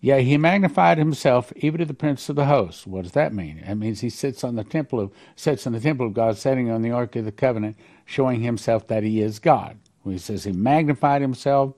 Yea, 0.05 0.23
he 0.23 0.37
magnified 0.37 0.99
himself 0.99 1.51
even 1.55 1.79
to 1.79 1.85
the 1.85 1.91
prince 1.91 2.29
of 2.29 2.35
the 2.35 2.45
host. 2.45 2.85
What 2.85 3.01
does 3.01 3.13
that 3.13 3.33
mean? 3.33 3.63
That 3.65 3.79
means 3.79 4.01
he 4.01 4.11
sits 4.11 4.43
on 4.43 4.55
the 4.55 4.63
temple 4.63 4.99
of 4.99 5.11
sits 5.35 5.65
in 5.65 5.73
the 5.73 5.79
temple 5.79 6.05
of 6.05 6.13
God, 6.13 6.37
sitting 6.37 6.69
on 6.69 6.83
the 6.83 6.91
ark 6.91 7.15
of 7.15 7.25
the 7.25 7.31
covenant, 7.31 7.75
showing 8.05 8.41
himself 8.41 8.85
that 8.85 9.01
he 9.01 9.19
is 9.19 9.39
God. 9.39 9.79
When 10.03 10.13
he 10.13 10.19
says 10.19 10.43
he 10.43 10.51
magnified 10.51 11.23
himself 11.23 11.73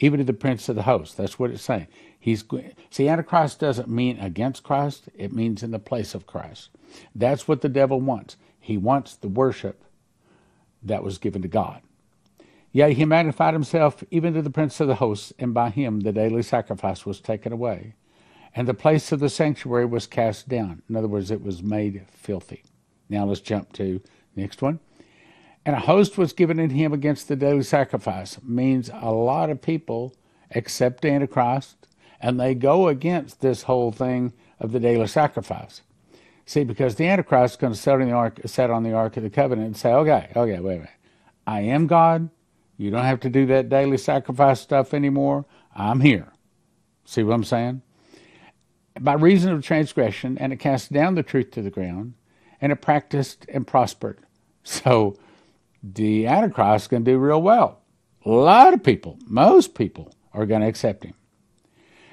even 0.00 0.18
to 0.18 0.24
the 0.24 0.32
prince 0.32 0.68
of 0.68 0.74
the 0.74 0.82
host. 0.82 1.16
That's 1.16 1.38
what 1.38 1.52
it's 1.52 1.62
saying. 1.62 1.86
He's 2.18 2.42
see, 2.90 3.08
Antichrist 3.08 3.60
doesn't 3.60 3.88
mean 3.88 4.18
against 4.18 4.64
Christ; 4.64 5.08
it 5.14 5.32
means 5.32 5.62
in 5.62 5.70
the 5.70 5.78
place 5.78 6.16
of 6.16 6.26
Christ. 6.26 6.70
That's 7.14 7.46
what 7.46 7.60
the 7.60 7.68
devil 7.68 8.00
wants. 8.00 8.36
He 8.58 8.76
wants 8.76 9.14
the 9.14 9.28
worship 9.28 9.84
that 10.82 11.04
was 11.04 11.18
given 11.18 11.42
to 11.42 11.48
God. 11.48 11.82
Yea, 12.72 12.92
he 12.92 13.04
magnified 13.04 13.54
himself 13.54 14.04
even 14.10 14.34
to 14.34 14.42
the 14.42 14.50
prince 14.50 14.78
of 14.80 14.88
the 14.88 14.96
hosts, 14.96 15.32
and 15.38 15.54
by 15.54 15.70
him 15.70 16.00
the 16.00 16.12
daily 16.12 16.42
sacrifice 16.42 17.06
was 17.06 17.20
taken 17.20 17.52
away, 17.52 17.94
and 18.54 18.68
the 18.68 18.74
place 18.74 19.10
of 19.10 19.20
the 19.20 19.28
sanctuary 19.28 19.86
was 19.86 20.06
cast 20.06 20.48
down. 20.48 20.82
In 20.88 20.96
other 20.96 21.08
words, 21.08 21.30
it 21.30 21.42
was 21.42 21.62
made 21.62 22.04
filthy. 22.12 22.62
Now 23.08 23.24
let's 23.24 23.40
jump 23.40 23.72
to 23.74 24.02
next 24.36 24.60
one. 24.60 24.80
And 25.64 25.76
a 25.76 25.80
host 25.80 26.16
was 26.16 26.32
given 26.32 26.58
in 26.58 26.70
him 26.70 26.92
against 26.92 27.28
the 27.28 27.36
daily 27.36 27.62
sacrifice. 27.62 28.38
Means 28.42 28.90
a 28.92 29.10
lot 29.12 29.50
of 29.50 29.60
people 29.60 30.14
accept 30.54 31.04
Antichrist 31.04 31.86
and 32.20 32.40
they 32.40 32.54
go 32.54 32.88
against 32.88 33.40
this 33.40 33.64
whole 33.64 33.92
thing 33.92 34.32
of 34.58 34.72
the 34.72 34.80
daily 34.80 35.06
sacrifice. 35.06 35.82
See, 36.46 36.64
because 36.64 36.94
the 36.94 37.06
Antichrist 37.06 37.54
is 37.54 37.56
going 37.58 37.72
to 37.74 37.78
sit 37.78 37.92
on 37.92 38.06
the 38.06 38.12
ark, 38.12 38.40
sit 38.46 38.70
on 38.70 38.82
the 38.82 38.94
ark 38.94 39.16
of 39.18 39.22
the 39.22 39.30
covenant 39.30 39.66
and 39.66 39.76
say, 39.76 39.92
"Okay, 39.92 40.30
okay, 40.34 40.58
wait 40.58 40.74
a 40.74 40.78
minute, 40.78 40.90
I 41.46 41.60
am 41.60 41.86
God. 41.86 42.30
You 42.78 42.90
don't 42.90 43.04
have 43.04 43.20
to 43.20 43.28
do 43.28 43.44
that 43.46 43.68
daily 43.68 43.98
sacrifice 43.98 44.60
stuff 44.60 44.94
anymore. 44.94 45.44
I'm 45.74 46.00
here. 46.00 46.32
See 47.04 47.24
what 47.24 47.34
I'm 47.34 47.44
saying? 47.44 47.82
By 48.98 49.14
reason 49.14 49.52
of 49.52 49.62
transgression, 49.62 50.38
and 50.38 50.52
it 50.52 50.56
cast 50.56 50.92
down 50.92 51.14
the 51.14 51.22
truth 51.22 51.50
to 51.52 51.62
the 51.62 51.70
ground, 51.70 52.14
and 52.60 52.72
it 52.72 52.80
practiced 52.80 53.46
and 53.52 53.66
prospered. 53.66 54.20
So 54.62 55.16
the 55.82 56.26
Antichrist 56.26 56.90
to 56.90 57.00
do 57.00 57.18
real 57.18 57.42
well. 57.42 57.80
A 58.24 58.30
lot 58.30 58.74
of 58.74 58.82
people, 58.82 59.18
most 59.26 59.74
people, 59.74 60.12
are 60.32 60.46
going 60.46 60.60
to 60.60 60.66
accept 60.66 61.04
him. 61.04 61.14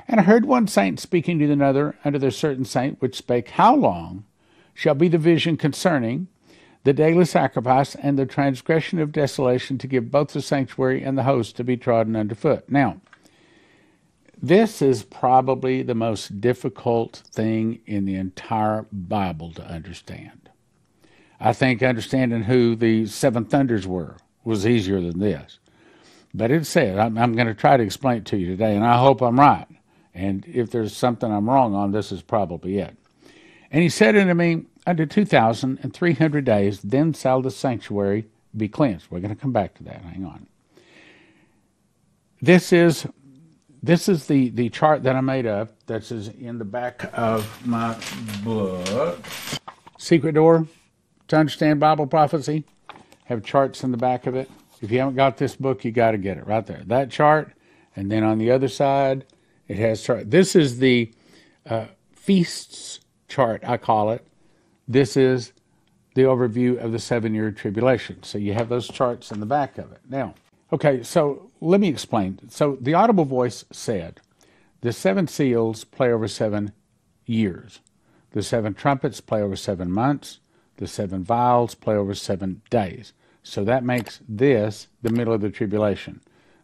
And 0.07 0.19
I 0.19 0.23
heard 0.23 0.45
one 0.45 0.67
saint 0.67 0.99
speaking 0.99 1.39
to 1.39 1.51
another 1.51 1.95
under 2.05 2.19
the 2.19 2.31
certain 2.31 2.65
saint, 2.65 3.01
which 3.01 3.17
spake, 3.17 3.49
How 3.49 3.75
long 3.75 4.25
shall 4.73 4.95
be 4.95 5.07
the 5.07 5.17
vision 5.17 5.57
concerning 5.57 6.27
the 6.85 6.93
daily 6.93 7.25
sacrifice, 7.25 7.95
and 7.95 8.17
the 8.17 8.27
transgression 8.27 8.99
of 8.99 9.11
desolation 9.11 9.79
to 9.79 9.87
give 9.87 10.11
both 10.11 10.29
the 10.29 10.41
sanctuary 10.41 11.03
and 11.03 11.17
the 11.17 11.23
host 11.23 11.55
to 11.57 11.63
be 11.63 11.75
trodden 11.75 12.15
underfoot. 12.15 12.63
Now, 12.69 13.01
this 14.41 14.83
is 14.83 15.01
probably 15.01 15.81
the 15.81 15.95
most 15.95 16.39
difficult 16.39 17.23
thing 17.31 17.79
in 17.87 18.05
the 18.05 18.13
entire 18.13 18.85
Bible 18.91 19.51
to 19.53 19.65
understand. 19.65 20.49
I 21.39 21.53
think 21.53 21.81
understanding 21.81 22.43
who 22.43 22.75
the 22.75 23.07
seven 23.07 23.45
thunders 23.45 23.87
were 23.87 24.17
was 24.43 24.67
easier 24.67 25.01
than 25.01 25.19
this. 25.19 25.57
But 26.35 26.51
it 26.51 26.67
said, 26.67 26.99
I'm, 26.99 27.17
I'm 27.17 27.33
going 27.33 27.47
to 27.47 27.55
try 27.55 27.77
to 27.77 27.83
explain 27.83 28.17
it 28.17 28.25
to 28.25 28.37
you 28.37 28.45
today, 28.45 28.75
and 28.75 28.85
I 28.85 28.99
hope 28.99 29.21
I'm 29.21 29.39
right. 29.39 29.65
And 30.13 30.45
if 30.45 30.69
there's 30.69 30.95
something 30.95 31.31
I'm 31.31 31.49
wrong 31.49 31.73
on, 31.73 31.91
this 31.91 32.11
is 32.11 32.21
probably 32.21 32.77
it. 32.77 32.95
And 33.71 33.81
he 33.81 33.89
said 33.89 34.15
unto 34.15 34.35
me, 34.35 34.65
Unto 34.87 35.05
2,300 35.05 36.45
days, 36.45 36.81
then 36.81 37.13
shall 37.13 37.41
the 37.41 37.49
sanctuary 37.49 38.27
be 38.55 38.67
cleansed. 38.67 39.07
We're 39.09 39.19
going 39.19 39.35
to 39.35 39.41
come 39.41 39.51
back 39.51 39.73
to 39.75 39.83
that. 39.83 40.01
Hang 40.01 40.25
on. 40.25 40.47
This 42.41 42.71
is 42.71 43.07
this 43.81 44.09
is 44.09 44.25
the, 44.25 44.49
the 44.49 44.69
chart 44.69 45.03
that 45.03 45.15
I 45.15 45.21
made 45.21 45.45
up 45.45 45.69
that's 45.85 46.09
in 46.09 46.57
the 46.57 46.65
back 46.65 47.07
of 47.13 47.67
my 47.67 47.95
book. 48.43 49.19
Secret 49.99 50.33
Door 50.33 50.67
to 51.27 51.35
Understand 51.35 51.79
Bible 51.79 52.07
Prophecy. 52.07 52.63
Have 53.25 53.43
charts 53.43 53.83
in 53.83 53.91
the 53.91 53.97
back 53.97 54.25
of 54.25 54.35
it. 54.35 54.49
If 54.81 54.91
you 54.91 54.97
haven't 54.99 55.15
got 55.15 55.37
this 55.37 55.55
book, 55.55 55.85
you 55.85 55.91
got 55.91 56.11
to 56.11 56.17
get 56.17 56.37
it 56.37 56.47
right 56.47 56.65
there. 56.65 56.81
That 56.87 57.11
chart, 57.11 57.53
and 57.95 58.11
then 58.11 58.23
on 58.23 58.39
the 58.39 58.49
other 58.49 58.67
side, 58.67 59.25
it 59.67 59.77
has 59.77 60.01
chart. 60.01 60.31
This 60.31 60.55
is 60.55 60.79
the 60.79 61.11
uh, 61.67 61.85
feasts 62.11 62.99
chart, 63.27 63.63
I 63.67 63.77
call 63.77 64.11
it. 64.11 64.25
This 64.87 65.17
is 65.17 65.51
the 66.13 66.23
overview 66.23 66.77
of 66.83 66.91
the 66.91 66.99
seven 66.99 67.33
year 67.33 67.51
tribulation. 67.51 68.23
So 68.23 68.37
you 68.37 68.53
have 68.53 68.69
those 68.69 68.87
charts 68.87 69.31
in 69.31 69.39
the 69.39 69.45
back 69.45 69.77
of 69.77 69.91
it. 69.91 70.01
Now, 70.09 70.35
okay, 70.71 71.03
so 71.03 71.51
let 71.61 71.79
me 71.81 71.89
explain. 71.89 72.39
So 72.49 72.77
the 72.79 72.93
audible 72.93 73.25
voice 73.25 73.65
said, 73.71 74.21
the 74.81 74.93
seven 74.93 75.27
seals 75.27 75.83
play 75.83 76.11
over 76.11 76.27
seven 76.27 76.71
years. 77.25 77.79
The 78.31 78.43
seven 78.43 78.73
trumpets 78.73 79.21
play 79.21 79.41
over 79.41 79.55
seven 79.55 79.91
months. 79.91 80.39
The 80.77 80.87
seven 80.87 81.23
vials 81.23 81.73
play 81.73 81.95
over 81.95 82.13
seven 82.13 82.61
days. 82.69 83.13
So 83.43 83.63
that 83.63 83.83
makes 83.83 84.19
this 84.27 84.87
the 85.01 85.11
middle 85.11 85.33
of 85.33 85.41
the 85.41 85.49
tribulation. 85.49 86.21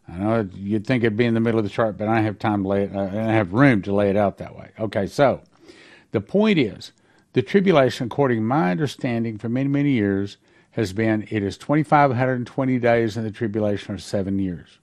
I 0.08 0.18
know 0.18 0.50
you'd 0.54 0.86
think 0.86 1.04
it'd 1.04 1.18
be 1.18 1.26
in 1.26 1.34
the 1.34 1.40
middle 1.40 1.60
of 1.60 1.64
the 1.64 1.70
chart, 1.70 1.98
but 1.98 2.08
I 2.08 2.16
don't 2.16 2.26
have 2.26 2.40
time 2.40 2.64
to 2.64 2.70
lay 2.70 2.84
it, 2.84 2.92
I 2.92 3.06
don't 3.06 3.30
have 3.30 3.54
room 3.54 3.82
to 3.84 3.94
lay 3.94 4.10
it 4.10 4.18
out 4.18 4.38
that 4.40 4.56
way. 4.56 4.72
Okay, 4.80 5.08
so 5.08 5.42
the 6.12 6.22
point 6.22 6.60
is, 6.60 6.92
the 7.34 7.41
tribulation, 7.41 8.08
according 8.08 8.38
to 8.39 8.44
my 8.44 8.72
understanding 8.72 9.38
for 9.38 9.50
many, 9.50 9.70
many 9.70 9.91
years, 9.91 10.38
has 10.72 10.94
been 10.94 11.28
it 11.30 11.44
is 11.44 11.58
2,520 11.58 12.80
days 12.80 13.17
in 13.17 13.24
the 13.24 13.32
tribulation 13.32 13.94
of 13.94 14.04
seven 14.04 14.39
years. 14.39 14.80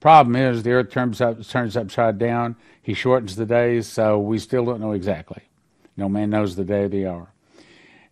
problem 0.00 0.36
is 0.36 0.62
the 0.62 0.70
earth 0.70 0.90
turns, 0.90 1.20
up, 1.20 1.44
turns 1.46 1.76
upside 1.76 2.16
down. 2.16 2.56
He 2.80 2.94
shortens 2.94 3.34
the 3.34 3.44
days, 3.44 3.88
so 3.88 4.18
we 4.18 4.38
still 4.38 4.64
don't 4.64 4.80
know 4.80 4.92
exactly. 4.92 5.42
No 5.96 6.08
man 6.08 6.30
knows 6.30 6.54
the 6.54 6.64
day 6.64 6.84
or 6.84 6.88
the 6.88 7.06
hour. 7.06 7.33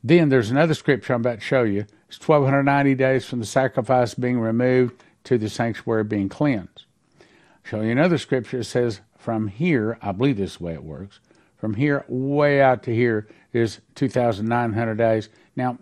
Then 0.04 0.28
there's 0.28 0.50
another 0.50 0.74
scripture 0.74 1.14
I'm 1.14 1.20
about 1.20 1.38
to 1.38 1.44
show 1.44 1.62
you. 1.62 1.86
It's 2.08 2.18
1290 2.18 2.94
days 2.94 3.24
from 3.24 3.38
the 3.38 3.46
sacrifice 3.46 4.14
being 4.14 4.40
removed 4.40 5.02
to 5.24 5.38
the 5.38 5.48
sanctuary 5.48 6.04
being 6.04 6.28
cleansed. 6.28 6.84
I'll 7.20 7.26
show 7.64 7.80
you 7.80 7.90
another 7.90 8.18
scripture 8.18 8.58
that 8.58 8.64
says, 8.64 9.00
from 9.16 9.46
here, 9.46 9.98
I 10.02 10.12
believe 10.12 10.36
this 10.36 10.52
is 10.52 10.58
the 10.58 10.64
way 10.64 10.74
it 10.74 10.82
works, 10.82 11.20
from 11.56 11.74
here 11.74 12.04
way 12.08 12.60
out 12.60 12.82
to 12.84 12.94
here 12.94 13.28
is 13.52 13.80
2,900 13.94 14.98
days. 14.98 15.28
Now, 15.54 15.78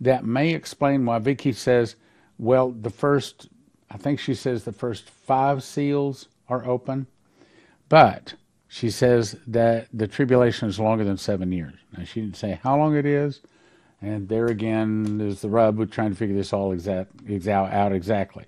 that 0.00 0.24
may 0.24 0.54
explain 0.54 1.04
why 1.04 1.18
Vicky 1.18 1.52
says 1.52 1.96
well, 2.38 2.70
the 2.70 2.90
first, 2.90 3.48
I 3.90 3.96
think 3.96 4.18
she 4.18 4.34
says 4.34 4.64
the 4.64 4.72
first 4.72 5.08
five 5.08 5.62
seals 5.62 6.28
are 6.48 6.64
open, 6.64 7.06
but 7.88 8.34
she 8.68 8.90
says 8.90 9.36
that 9.46 9.88
the 9.92 10.08
tribulation 10.08 10.68
is 10.68 10.80
longer 10.80 11.04
than 11.04 11.16
seven 11.16 11.52
years. 11.52 11.74
Now, 11.96 12.04
she 12.04 12.20
didn't 12.20 12.36
say 12.36 12.58
how 12.62 12.76
long 12.76 12.96
it 12.96 13.06
is, 13.06 13.40
and 14.04 14.28
there 14.28 14.46
again 14.46 15.20
is 15.20 15.40
the 15.40 15.48
rub 15.48 15.78
with 15.78 15.90
trying 15.90 16.10
to 16.10 16.16
figure 16.16 16.36
this 16.36 16.52
all 16.52 16.72
exact, 16.72 17.12
out 17.48 17.92
exactly. 17.92 18.44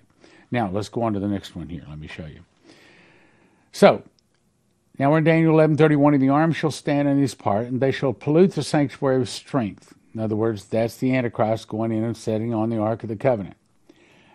Now, 0.51 0.69
let's 0.69 0.89
go 0.89 1.03
on 1.03 1.13
to 1.13 1.19
the 1.19 1.27
next 1.27 1.55
one 1.55 1.67
here. 1.67 1.83
Let 1.87 1.99
me 1.99 2.07
show 2.07 2.25
you. 2.25 2.41
So, 3.71 4.03
now 4.97 5.11
we're 5.11 5.19
in 5.19 5.23
Daniel 5.23 5.53
11:31, 5.53 6.13
and 6.13 6.23
the 6.23 6.29
arm 6.29 6.51
shall 6.51 6.71
stand 6.71 7.07
in 7.07 7.19
his 7.19 7.35
part, 7.35 7.67
and 7.67 7.81
they 7.81 7.91
shall 7.91 8.13
pollute 8.13 8.53
the 8.53 8.63
sanctuary 8.63 9.19
with 9.19 9.29
strength. 9.29 9.93
In 10.13 10.21
other 10.21 10.35
words, 10.35 10.65
that's 10.65 10.97
the 10.97 11.15
Antichrist 11.15 11.67
going 11.67 11.91
in 11.91 12.03
and 12.03 12.17
setting 12.17 12.53
on 12.53 12.69
the 12.69 12.77
Ark 12.77 13.03
of 13.03 13.09
the 13.09 13.15
Covenant 13.15 13.55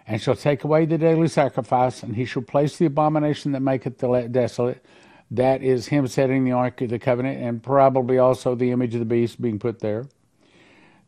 and 0.07 0.21
shall 0.21 0.37
take 0.37 0.65
away 0.65 0.85
the 0.85 0.99
daily 0.99 1.29
sacrifice, 1.29 2.03
and 2.03 2.17
he 2.17 2.25
shall 2.25 2.43
place 2.43 2.77
the 2.77 2.87
abomination 2.87 3.53
that 3.53 3.61
maketh 3.61 3.99
the 3.99 4.29
desolate. 4.31 4.85
That 5.31 5.63
is 5.63 5.89
him 5.89 6.07
setting 6.07 6.45
the 6.45 6.53
ark 6.53 6.81
of 6.83 6.91
the 6.91 6.99
covenant, 6.99 7.41
and 7.41 7.63
probably 7.63 8.19
also 8.19 8.55
the 8.55 8.71
image 8.71 8.95
of 8.95 8.99
the 8.99 9.07
beast 9.07 9.41
being 9.41 9.59
put 9.59 9.81
there. 9.81 10.07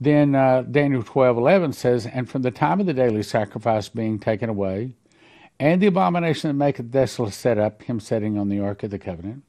Then 0.01 0.35
uh, 0.35 0.63
Daniel 0.63 1.03
twelve 1.03 1.37
eleven 1.37 1.73
says, 1.73 2.07
And 2.07 2.29
from 2.29 2.43
the 2.43 2.51
time 2.51 2.81
of 2.81 2.87
the 2.87 2.93
daily 2.93 3.23
sacrifice 3.23 3.89
being 3.89 4.19
taken 4.19 4.49
away, 4.49 4.95
and 5.59 5.81
the 5.81 5.87
abomination 5.87 6.49
that 6.49 6.55
maketh 6.55 6.91
desolate 6.91 7.33
set 7.33 7.59
up, 7.59 7.83
him 7.83 8.01
setting 8.01 8.37
on 8.37 8.49
the 8.49 8.61
ark 8.61 8.83
of 8.83 8.91
the 8.91 8.99
covenant, 8.99 9.45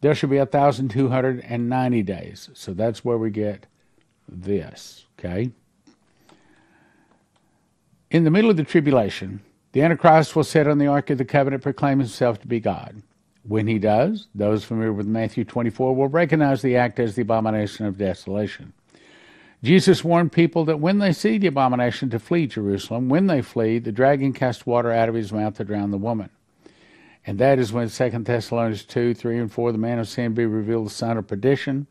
there 0.00 0.14
shall 0.14 0.28
be 0.28 0.38
a 0.38 0.46
thousand 0.46 0.90
two 0.90 1.08
hundred 1.08 1.44
and 1.48 1.68
ninety 1.68 2.02
days. 2.02 2.50
So 2.54 2.74
that's 2.74 3.04
where 3.04 3.18
we 3.18 3.30
get 3.30 3.66
this. 4.28 5.06
Okay. 5.18 5.50
In 8.10 8.24
the 8.24 8.30
middle 8.30 8.50
of 8.50 8.56
the 8.56 8.64
tribulation, 8.64 9.40
the 9.72 9.82
Antichrist 9.82 10.36
will 10.36 10.44
sit 10.44 10.68
on 10.68 10.78
the 10.78 10.86
Ark 10.86 11.10
of 11.10 11.18
the 11.18 11.24
Covenant, 11.24 11.62
proclaim 11.62 11.98
himself 11.98 12.40
to 12.40 12.46
be 12.46 12.60
God. 12.60 13.02
When 13.42 13.66
he 13.66 13.78
does, 13.78 14.28
those 14.34 14.64
familiar 14.64 14.92
with 14.92 15.06
Matthew 15.06 15.44
24 15.44 15.94
will 15.94 16.08
recognize 16.08 16.62
the 16.62 16.76
act 16.76 16.98
as 16.98 17.14
the 17.14 17.22
abomination 17.22 17.86
of 17.86 17.98
desolation. 17.98 18.72
Jesus 19.62 20.04
warned 20.04 20.32
people 20.32 20.64
that 20.66 20.80
when 20.80 20.98
they 20.98 21.12
see 21.12 21.38
the 21.38 21.46
abomination 21.46 22.10
to 22.10 22.18
flee 22.18 22.46
Jerusalem. 22.46 23.08
When 23.08 23.26
they 23.26 23.42
flee, 23.42 23.78
the 23.78 23.92
dragon 23.92 24.32
casts 24.32 24.66
water 24.66 24.92
out 24.92 25.08
of 25.08 25.14
his 25.14 25.32
mouth 25.32 25.56
to 25.56 25.64
drown 25.64 25.90
the 25.90 25.98
woman. 25.98 26.30
And 27.26 27.38
that 27.38 27.58
is 27.58 27.72
when 27.72 27.88
2 27.88 28.10
Thessalonians 28.10 28.84
2, 28.84 29.14
3, 29.14 29.38
and 29.38 29.52
4, 29.52 29.72
the 29.72 29.78
man 29.78 29.98
of 29.98 30.08
sin 30.08 30.34
be 30.34 30.46
revealed, 30.46 30.86
the 30.86 30.90
son 30.90 31.16
of 31.16 31.26
perdition, 31.26 31.88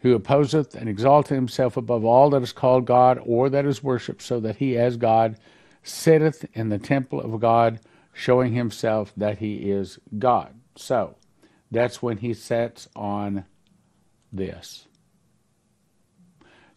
who 0.00 0.14
opposeth 0.14 0.74
and 0.74 0.88
exalteth 0.88 1.36
himself 1.36 1.76
above 1.76 2.04
all 2.04 2.30
that 2.30 2.42
is 2.42 2.52
called 2.52 2.84
God 2.84 3.20
or 3.24 3.48
that 3.48 3.64
is 3.64 3.84
worshipped, 3.84 4.22
so 4.22 4.40
that 4.40 4.56
he, 4.56 4.76
as 4.76 4.96
God, 4.96 5.38
sitteth 5.84 6.44
in 6.52 6.68
the 6.68 6.78
temple 6.78 7.20
of 7.20 7.40
God, 7.40 7.78
showing 8.12 8.54
himself 8.54 9.12
that 9.16 9.38
he 9.38 9.70
is 9.70 10.00
God. 10.18 10.54
So, 10.74 11.14
that's 11.70 12.02
when 12.02 12.18
he 12.18 12.34
sets 12.34 12.88
on 12.96 13.44
this. 14.32 14.85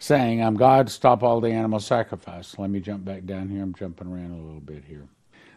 Saying, 0.01 0.41
I'm 0.41 0.55
God, 0.55 0.89
stop 0.89 1.23
all 1.23 1.41
the 1.41 1.51
animal 1.51 1.81
sacrifice. 1.81 2.57
Let 2.57 2.69
me 2.69 2.79
jump 2.79 3.03
back 3.03 3.25
down 3.25 3.49
here. 3.49 3.62
I'm 3.62 3.73
jumping 3.73 4.07
around 4.07 4.31
a 4.31 4.41
little 4.41 4.62
bit 4.62 4.85
here. 4.85 5.07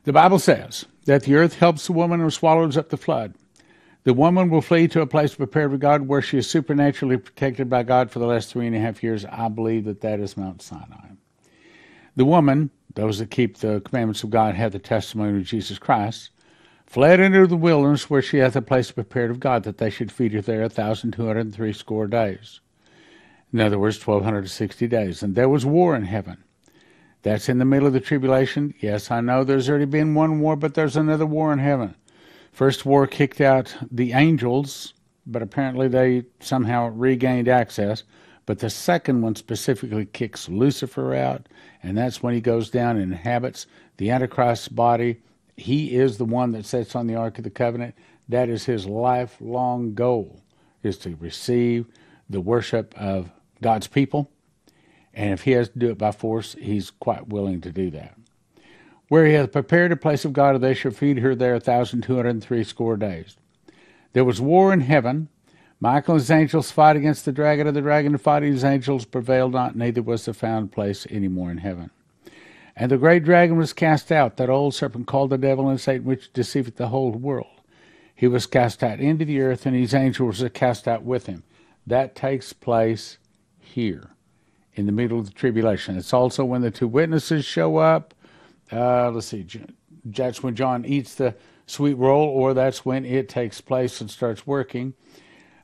The 0.04 0.12
Bible 0.12 0.40
says 0.40 0.84
that 1.04 1.22
the 1.22 1.36
earth 1.36 1.54
helps 1.54 1.86
the 1.86 1.92
woman 1.92 2.20
and 2.20 2.32
swallows 2.32 2.76
up 2.76 2.88
the 2.88 2.96
flood. 2.96 3.34
The 4.02 4.12
woman 4.12 4.50
will 4.50 4.60
flee 4.60 4.88
to 4.88 5.00
a 5.00 5.06
place 5.06 5.36
prepared 5.36 5.70
for 5.70 5.76
God 5.76 6.08
where 6.08 6.20
she 6.20 6.38
is 6.38 6.50
supernaturally 6.50 7.18
protected 7.18 7.70
by 7.70 7.84
God 7.84 8.10
for 8.10 8.18
the 8.18 8.26
last 8.26 8.50
three 8.50 8.66
and 8.66 8.74
a 8.74 8.80
half 8.80 9.00
years. 9.00 9.24
I 9.24 9.48
believe 9.48 9.84
that 9.84 10.00
that 10.00 10.18
is 10.18 10.36
Mount 10.36 10.60
Sinai. 10.60 11.10
The 12.16 12.24
woman, 12.24 12.70
those 12.96 13.20
that 13.20 13.30
keep 13.30 13.58
the 13.58 13.80
commandments 13.80 14.24
of 14.24 14.30
God, 14.30 14.56
have 14.56 14.72
the 14.72 14.80
testimony 14.80 15.38
of 15.38 15.44
Jesus 15.44 15.78
Christ, 15.78 16.30
fled 16.84 17.20
into 17.20 17.46
the 17.46 17.56
wilderness 17.56 18.10
where 18.10 18.22
she 18.22 18.38
hath 18.38 18.56
a 18.56 18.60
place 18.60 18.90
prepared 18.90 19.30
of 19.30 19.38
God 19.38 19.62
that 19.62 19.78
they 19.78 19.88
should 19.88 20.10
feed 20.10 20.32
her 20.32 20.40
there 20.40 20.64
a 20.64 20.68
thousand 20.68 21.12
two 21.12 21.28
hundred 21.28 21.46
and 21.46 21.54
three 21.54 21.72
score 21.72 22.08
days. 22.08 22.58
In 23.52 23.60
other 23.60 23.78
words, 23.78 23.98
twelve 23.98 24.24
hundred 24.24 24.38
and 24.40 24.50
sixty 24.50 24.86
days. 24.86 25.22
And 25.22 25.34
there 25.34 25.48
was 25.48 25.66
war 25.66 25.94
in 25.94 26.04
heaven. 26.04 26.42
That's 27.22 27.48
in 27.48 27.58
the 27.58 27.64
middle 27.64 27.86
of 27.86 27.92
the 27.92 28.00
tribulation. 28.00 28.74
Yes, 28.80 29.10
I 29.10 29.20
know 29.20 29.44
there's 29.44 29.68
already 29.68 29.84
been 29.84 30.14
one 30.14 30.40
war, 30.40 30.56
but 30.56 30.74
there's 30.74 30.96
another 30.96 31.26
war 31.26 31.52
in 31.52 31.58
heaven. 31.58 31.94
First 32.50 32.84
war 32.84 33.06
kicked 33.06 33.40
out 33.40 33.74
the 33.90 34.12
angels, 34.12 34.94
but 35.26 35.42
apparently 35.42 35.88
they 35.88 36.24
somehow 36.40 36.88
regained 36.88 37.48
access. 37.48 38.02
But 38.44 38.58
the 38.58 38.70
second 38.70 39.22
one 39.22 39.36
specifically 39.36 40.06
kicks 40.06 40.48
Lucifer 40.48 41.14
out, 41.14 41.48
and 41.82 41.96
that's 41.96 42.22
when 42.22 42.34
he 42.34 42.40
goes 42.40 42.70
down 42.70 42.96
and 42.96 43.12
inhabits 43.12 43.66
the 43.98 44.10
Antichrist's 44.10 44.66
body. 44.66 45.20
He 45.56 45.94
is 45.94 46.18
the 46.18 46.24
one 46.24 46.50
that 46.52 46.66
sits 46.66 46.96
on 46.96 47.06
the 47.06 47.14
Ark 47.14 47.38
of 47.38 47.44
the 47.44 47.50
Covenant. 47.50 47.94
That 48.28 48.48
is 48.48 48.64
his 48.64 48.84
lifelong 48.86 49.94
goal, 49.94 50.42
is 50.82 50.98
to 50.98 51.14
receive 51.20 51.86
the 52.28 52.40
worship 52.40 52.94
of 52.98 53.30
God's 53.62 53.86
people. 53.86 54.30
And 55.14 55.32
if 55.32 55.42
he 55.42 55.52
has 55.52 55.70
to 55.70 55.78
do 55.78 55.90
it 55.90 55.98
by 55.98 56.12
force, 56.12 56.56
he's 56.60 56.90
quite 56.90 57.28
willing 57.28 57.60
to 57.62 57.72
do 57.72 57.90
that 57.90 58.16
where 59.12 59.26
he 59.26 59.34
hath 59.34 59.52
prepared 59.52 59.92
a 59.92 59.96
place 59.96 60.24
of 60.24 60.32
God, 60.32 60.58
they 60.62 60.72
shall 60.72 60.90
feed 60.90 61.18
her 61.18 61.34
there 61.34 61.54
a 61.54 61.60
thousand 61.60 62.00
two 62.00 62.16
hundred 62.16 62.30
and 62.30 62.42
three 62.42 62.64
score 62.64 62.96
days. 62.96 63.36
There 64.14 64.24
was 64.24 64.40
war 64.40 64.72
in 64.72 64.80
heaven. 64.80 65.28
Michael 65.80 66.14
and 66.14 66.22
his 66.22 66.30
angels 66.30 66.70
fought 66.70 66.96
against 66.96 67.26
the 67.26 67.30
dragon, 67.32 67.66
and 67.66 67.76
the 67.76 67.82
dragon 67.82 68.16
fought 68.16 68.42
his 68.42 68.64
angels, 68.64 69.04
prevailed 69.04 69.52
not, 69.52 69.76
neither 69.76 70.00
was 70.00 70.24
there 70.24 70.32
found 70.32 70.72
place 70.72 71.06
any 71.10 71.28
more 71.28 71.50
in 71.50 71.58
heaven. 71.58 71.90
And 72.74 72.90
the 72.90 72.96
great 72.96 73.22
dragon 73.22 73.58
was 73.58 73.74
cast 73.74 74.10
out, 74.10 74.38
that 74.38 74.48
old 74.48 74.74
serpent 74.74 75.06
called 75.06 75.28
the 75.28 75.36
devil 75.36 75.68
and 75.68 75.78
Satan, 75.78 76.06
which 76.06 76.32
deceiveth 76.32 76.76
the 76.76 76.88
whole 76.88 77.10
world. 77.10 77.60
He 78.14 78.26
was 78.26 78.46
cast 78.46 78.82
out 78.82 78.98
into 78.98 79.26
the 79.26 79.42
earth, 79.42 79.66
and 79.66 79.76
his 79.76 79.92
angels 79.92 80.40
were 80.40 80.48
cast 80.48 80.88
out 80.88 81.02
with 81.02 81.26
him. 81.26 81.42
That 81.86 82.14
takes 82.14 82.54
place 82.54 83.18
here 83.62 84.10
in 84.74 84.86
the 84.86 84.92
middle 84.92 85.18
of 85.18 85.26
the 85.26 85.32
tribulation. 85.32 85.96
It's 85.96 86.12
also 86.12 86.44
when 86.44 86.62
the 86.62 86.70
two 86.70 86.88
witnesses 86.88 87.44
show 87.44 87.76
up. 87.78 88.14
Uh, 88.70 89.10
let's 89.10 89.26
see, 89.26 89.46
that's 90.04 90.42
when 90.42 90.54
John 90.54 90.84
eats 90.84 91.14
the 91.14 91.34
sweet 91.66 91.94
roll, 91.94 92.28
or 92.28 92.54
that's 92.54 92.84
when 92.84 93.04
it 93.04 93.28
takes 93.28 93.60
place 93.60 94.00
and 94.00 94.10
starts 94.10 94.46
working. 94.46 94.94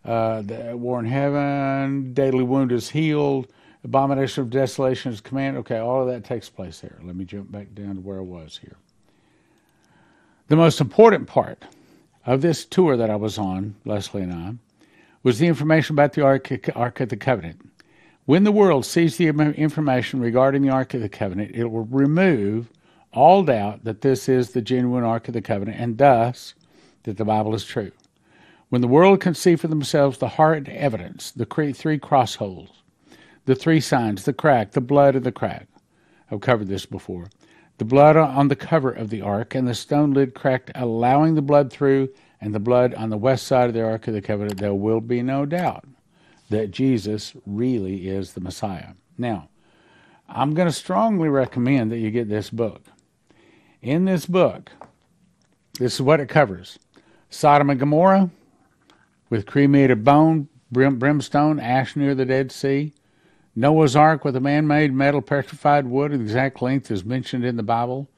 Uh, 0.04 0.42
the 0.42 0.76
war 0.76 1.00
in 1.00 1.06
heaven, 1.06 2.14
daily 2.14 2.44
wound 2.44 2.72
is 2.72 2.90
healed, 2.90 3.48
abomination 3.84 4.42
of 4.42 4.50
desolation 4.50 5.12
is 5.12 5.20
command. 5.20 5.56
Okay, 5.58 5.78
all 5.78 6.02
of 6.02 6.08
that 6.08 6.24
takes 6.24 6.48
place 6.48 6.80
there. 6.80 6.98
Let 7.02 7.16
me 7.16 7.24
jump 7.24 7.50
back 7.50 7.74
down 7.74 7.96
to 7.96 8.00
where 8.00 8.18
I 8.18 8.22
was 8.22 8.58
here. 8.58 8.76
The 10.48 10.56
most 10.56 10.80
important 10.80 11.26
part 11.26 11.64
of 12.24 12.40
this 12.40 12.64
tour 12.64 12.96
that 12.96 13.10
I 13.10 13.16
was 13.16 13.38
on, 13.38 13.74
Leslie 13.84 14.22
and 14.22 14.32
I, 14.32 14.54
was 15.22 15.38
the 15.38 15.46
information 15.46 15.94
about 15.94 16.12
the 16.12 16.22
Ark, 16.22 16.50
Ark 16.74 17.00
of 17.00 17.08
the 17.08 17.16
Covenant. 17.16 17.67
When 18.28 18.44
the 18.44 18.52
world 18.52 18.84
sees 18.84 19.16
the 19.16 19.28
information 19.28 20.20
regarding 20.20 20.60
the 20.60 20.68
Ark 20.68 20.92
of 20.92 21.00
the 21.00 21.08
Covenant, 21.08 21.52
it 21.54 21.64
will 21.64 21.86
remove 21.86 22.70
all 23.10 23.42
doubt 23.42 23.84
that 23.84 24.02
this 24.02 24.28
is 24.28 24.50
the 24.50 24.60
genuine 24.60 25.02
Ark 25.02 25.28
of 25.28 25.32
the 25.32 25.40
Covenant 25.40 25.80
and 25.80 25.96
thus 25.96 26.52
that 27.04 27.16
the 27.16 27.24
Bible 27.24 27.54
is 27.54 27.64
true. 27.64 27.90
When 28.68 28.82
the 28.82 28.86
world 28.86 29.22
can 29.22 29.32
see 29.32 29.56
for 29.56 29.68
themselves 29.68 30.18
the 30.18 30.28
hard 30.28 30.68
evidence, 30.68 31.30
the 31.30 31.46
three 31.46 31.98
cross 31.98 32.34
holes, 32.34 32.82
the 33.46 33.54
three 33.54 33.80
signs, 33.80 34.24
the 34.24 34.34
crack, 34.34 34.72
the 34.72 34.82
blood 34.82 35.16
of 35.16 35.24
the 35.24 35.32
crack. 35.32 35.66
I've 36.30 36.42
covered 36.42 36.68
this 36.68 36.84
before. 36.84 37.30
The 37.78 37.86
blood 37.86 38.18
on 38.18 38.48
the 38.48 38.56
cover 38.56 38.90
of 38.90 39.08
the 39.08 39.22
ark 39.22 39.54
and 39.54 39.66
the 39.66 39.74
stone 39.74 40.12
lid 40.12 40.34
cracked, 40.34 40.70
allowing 40.74 41.34
the 41.34 41.40
blood 41.40 41.72
through, 41.72 42.10
and 42.42 42.54
the 42.54 42.60
blood 42.60 42.92
on 42.92 43.08
the 43.08 43.16
west 43.16 43.46
side 43.46 43.68
of 43.68 43.74
the 43.74 43.86
ark 43.86 44.06
of 44.06 44.12
the 44.12 44.20
covenant, 44.20 44.58
there 44.58 44.74
will 44.74 45.00
be 45.00 45.22
no 45.22 45.46
doubt 45.46 45.86
that 46.50 46.70
Jesus 46.70 47.34
really 47.46 48.08
is 48.08 48.32
the 48.32 48.40
Messiah. 48.40 48.94
Now, 49.16 49.48
I'm 50.28 50.54
going 50.54 50.68
to 50.68 50.72
strongly 50.72 51.28
recommend 51.28 51.90
that 51.90 51.98
you 51.98 52.10
get 52.10 52.28
this 52.28 52.50
book. 52.50 52.82
In 53.80 54.04
this 54.04 54.26
book, 54.26 54.70
this 55.78 55.94
is 55.94 56.02
what 56.02 56.20
it 56.20 56.28
covers 56.28 56.78
Sodom 57.30 57.70
and 57.70 57.78
Gomorrah 57.78 58.30
with 59.30 59.46
cremated 59.46 60.04
bone, 60.04 60.48
brim, 60.70 60.98
brimstone, 60.98 61.60
ash 61.60 61.96
near 61.96 62.14
the 62.14 62.24
Dead 62.24 62.50
Sea. 62.50 62.92
Noah's 63.54 63.96
Ark 63.96 64.24
with 64.24 64.36
a 64.36 64.40
man 64.40 64.66
made 64.66 64.92
metal 64.92 65.20
petrified 65.20 65.86
wood 65.86 66.12
of 66.12 66.20
exact 66.20 66.62
length 66.62 66.90
is 66.90 67.04
mentioned 67.04 67.44
in 67.44 67.56
the 67.56 67.62
Bible. 67.62 68.08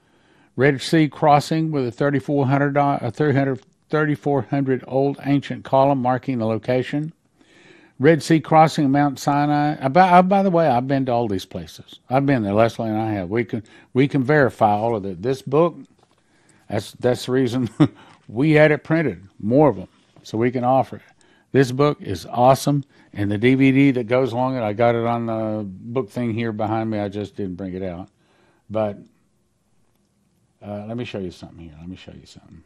Red 0.57 0.81
Sea 0.83 1.09
crossing 1.09 1.71
with 1.71 1.87
a 1.87 1.91
3,400, 1.91 2.77
a 2.77 2.81
uh, 2.81 3.11
3,400 3.11 4.85
old 4.87 5.19
ancient 5.25 5.65
column 5.65 6.03
marking 6.03 6.39
the 6.39 6.47
location. 6.47 7.13
Red 8.01 8.23
Sea 8.23 8.41
crossing 8.41 8.91
Mount 8.91 9.19
Sinai. 9.19 9.75
Uh, 9.75 9.91
by, 9.91 10.23
by, 10.23 10.43
the 10.43 10.51
way, 10.51 10.67
I've 10.67 10.89
been 10.89 11.05
to 11.05 11.13
all 11.13 11.29
these 11.29 11.45
places. 11.45 12.01
I've 12.09 12.25
been 12.25 12.43
there. 12.43 12.55
Leslie 12.55 12.89
and 12.89 12.99
I 12.99 13.13
have. 13.13 13.29
We 13.29 13.45
can 13.45 13.63
we 13.93 14.09
can 14.09 14.25
verify 14.25 14.73
all 14.73 14.97
of 14.97 15.05
it. 15.05 15.21
This 15.21 15.43
book, 15.43 15.77
that's 16.69 16.93
that's 16.93 17.27
the 17.27 17.33
reason 17.33 17.69
we 18.29 18.53
had 18.53 18.73
it 18.73 18.83
printed, 18.85 19.29
more 19.39 19.69
of 19.69 19.77
them, 19.77 19.89
so 20.23 20.39
we 20.39 20.51
can 20.51 20.65
offer 20.65 20.97
it. 20.97 21.03
This 21.53 21.73
book 21.73 22.01
is 22.01 22.25
awesome, 22.25 22.85
and 23.13 23.31
the 23.31 23.39
DVD 23.39 23.93
that 23.93 24.05
goes 24.05 24.33
along 24.33 24.57
it, 24.57 24.63
I 24.63 24.73
got 24.73 24.95
it 24.95 25.05
on 25.05 25.27
the 25.27 25.63
book 25.67 26.09
thing 26.09 26.33
here 26.33 26.53
behind 26.53 26.89
me. 26.89 27.01
I 27.01 27.09
just 27.09 27.37
didn't 27.37 27.57
bring 27.57 27.75
it 27.75 27.83
out, 27.83 28.09
but 28.71 28.97
uh, 30.67 30.87
let 30.87 30.97
me 30.97 31.05
show 31.05 31.19
you 31.19 31.33
something 31.33 31.59
here. 31.59 31.75
Let 31.79 31.89
me 31.89 31.97
show 31.97 32.13
you 32.13 32.25
something. 32.25 32.63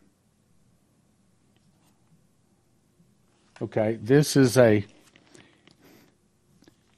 Okay, 3.61 3.99
this 4.01 4.37
is 4.37 4.57
a 4.57 4.85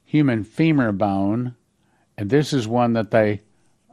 human 0.07 0.41
femur 0.41 0.93
bone, 0.93 1.53
and 2.17 2.29
this 2.29 2.53
is 2.53 2.65
one 2.65 2.93
that 2.93 3.11
they 3.11 3.41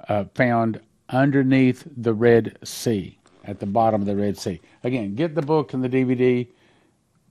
uh, 0.09 0.24
found 0.35 0.81
underneath 1.09 1.87
the 1.96 2.14
Red 2.14 2.57
Sea, 2.62 3.18
at 3.42 3.59
the 3.59 3.66
bottom 3.66 4.00
of 4.00 4.07
the 4.07 4.16
Red 4.16 4.38
Sea. 4.38 4.61
Again, 4.85 5.16
get 5.16 5.35
the 5.35 5.42
book 5.42 5.74
and 5.74 5.83
the 5.83 5.88
DVD. 5.88 6.46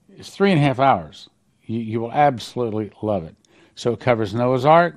It's 0.10 0.30
three 0.30 0.52
and 0.52 0.60
a 0.60 0.64
half 0.64 0.80
hours. 0.80 1.30
You, 1.64 1.80
you 1.80 2.02
will 2.02 2.12
absolutely 2.12 2.92
love 3.02 3.24
it. 3.24 3.36
So 3.76 3.94
it 3.94 4.02
covers 4.02 4.34
Noah's 4.34 4.66
Ark, 4.66 4.96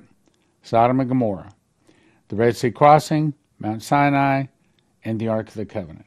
Sodom 0.62 0.98
and 0.98 1.08
Gomorrah, 1.08 1.54
the 2.26 2.36
Red 2.36 2.56
Sea 2.56 2.72
crossing, 2.72 3.34
Mount 3.60 3.84
Sinai, 3.84 4.46
and 5.04 5.20
the 5.20 5.28
Ark 5.28 5.48
of 5.48 5.54
the 5.54 5.64
Covenant 5.64 6.06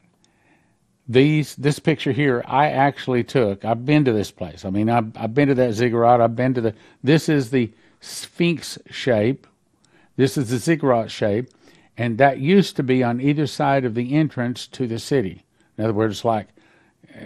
these 1.10 1.56
this 1.56 1.80
picture 1.80 2.12
here 2.12 2.44
I 2.46 2.70
actually 2.70 3.24
took. 3.24 3.64
I've 3.64 3.84
been 3.84 4.04
to 4.04 4.12
this 4.12 4.30
place. 4.30 4.64
I 4.64 4.70
mean, 4.70 4.88
I've, 4.88 5.10
I've 5.16 5.34
been 5.34 5.48
to 5.48 5.56
that 5.56 5.72
ziggurat. 5.72 6.20
I've 6.20 6.36
been 6.36 6.54
to 6.54 6.60
the. 6.60 6.74
This 7.02 7.28
is 7.28 7.50
the 7.50 7.72
Sphinx 7.98 8.78
shape. 8.90 9.48
This 10.14 10.38
is 10.38 10.50
the 10.50 10.58
ziggurat 10.58 11.10
shape, 11.10 11.50
and 11.96 12.16
that 12.18 12.38
used 12.38 12.76
to 12.76 12.84
be 12.84 13.02
on 13.02 13.20
either 13.20 13.48
side 13.48 13.84
of 13.84 13.96
the 13.96 14.14
entrance 14.14 14.68
to 14.68 14.86
the 14.86 15.00
city. 15.00 15.42
In 15.76 15.84
other 15.84 15.92
words, 15.92 16.24
like 16.24 16.46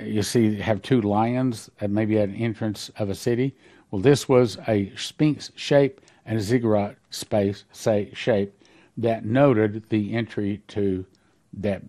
you 0.03 0.23
see, 0.23 0.57
have 0.57 0.81
two 0.81 1.03
lions 1.03 1.69
at 1.79 1.91
maybe 1.91 2.19
at 2.19 2.31
an 2.31 2.37
entrance 2.37 2.91
of 2.97 3.11
a 3.11 3.15
city. 3.15 3.55
Well, 3.91 4.01
this 4.01 4.27
was 4.27 4.57
a 4.67 4.93
Sphinx 4.97 5.53
shape 5.57 6.01
and 6.25 6.39
a 6.39 6.41
ziggurat 6.41 6.97
space 7.11 7.65
say 7.71 8.13
shape 8.15 8.59
that 8.97 9.27
noted 9.27 9.85
the 9.91 10.15
entry 10.15 10.63
to 10.69 11.05
that 11.53 11.83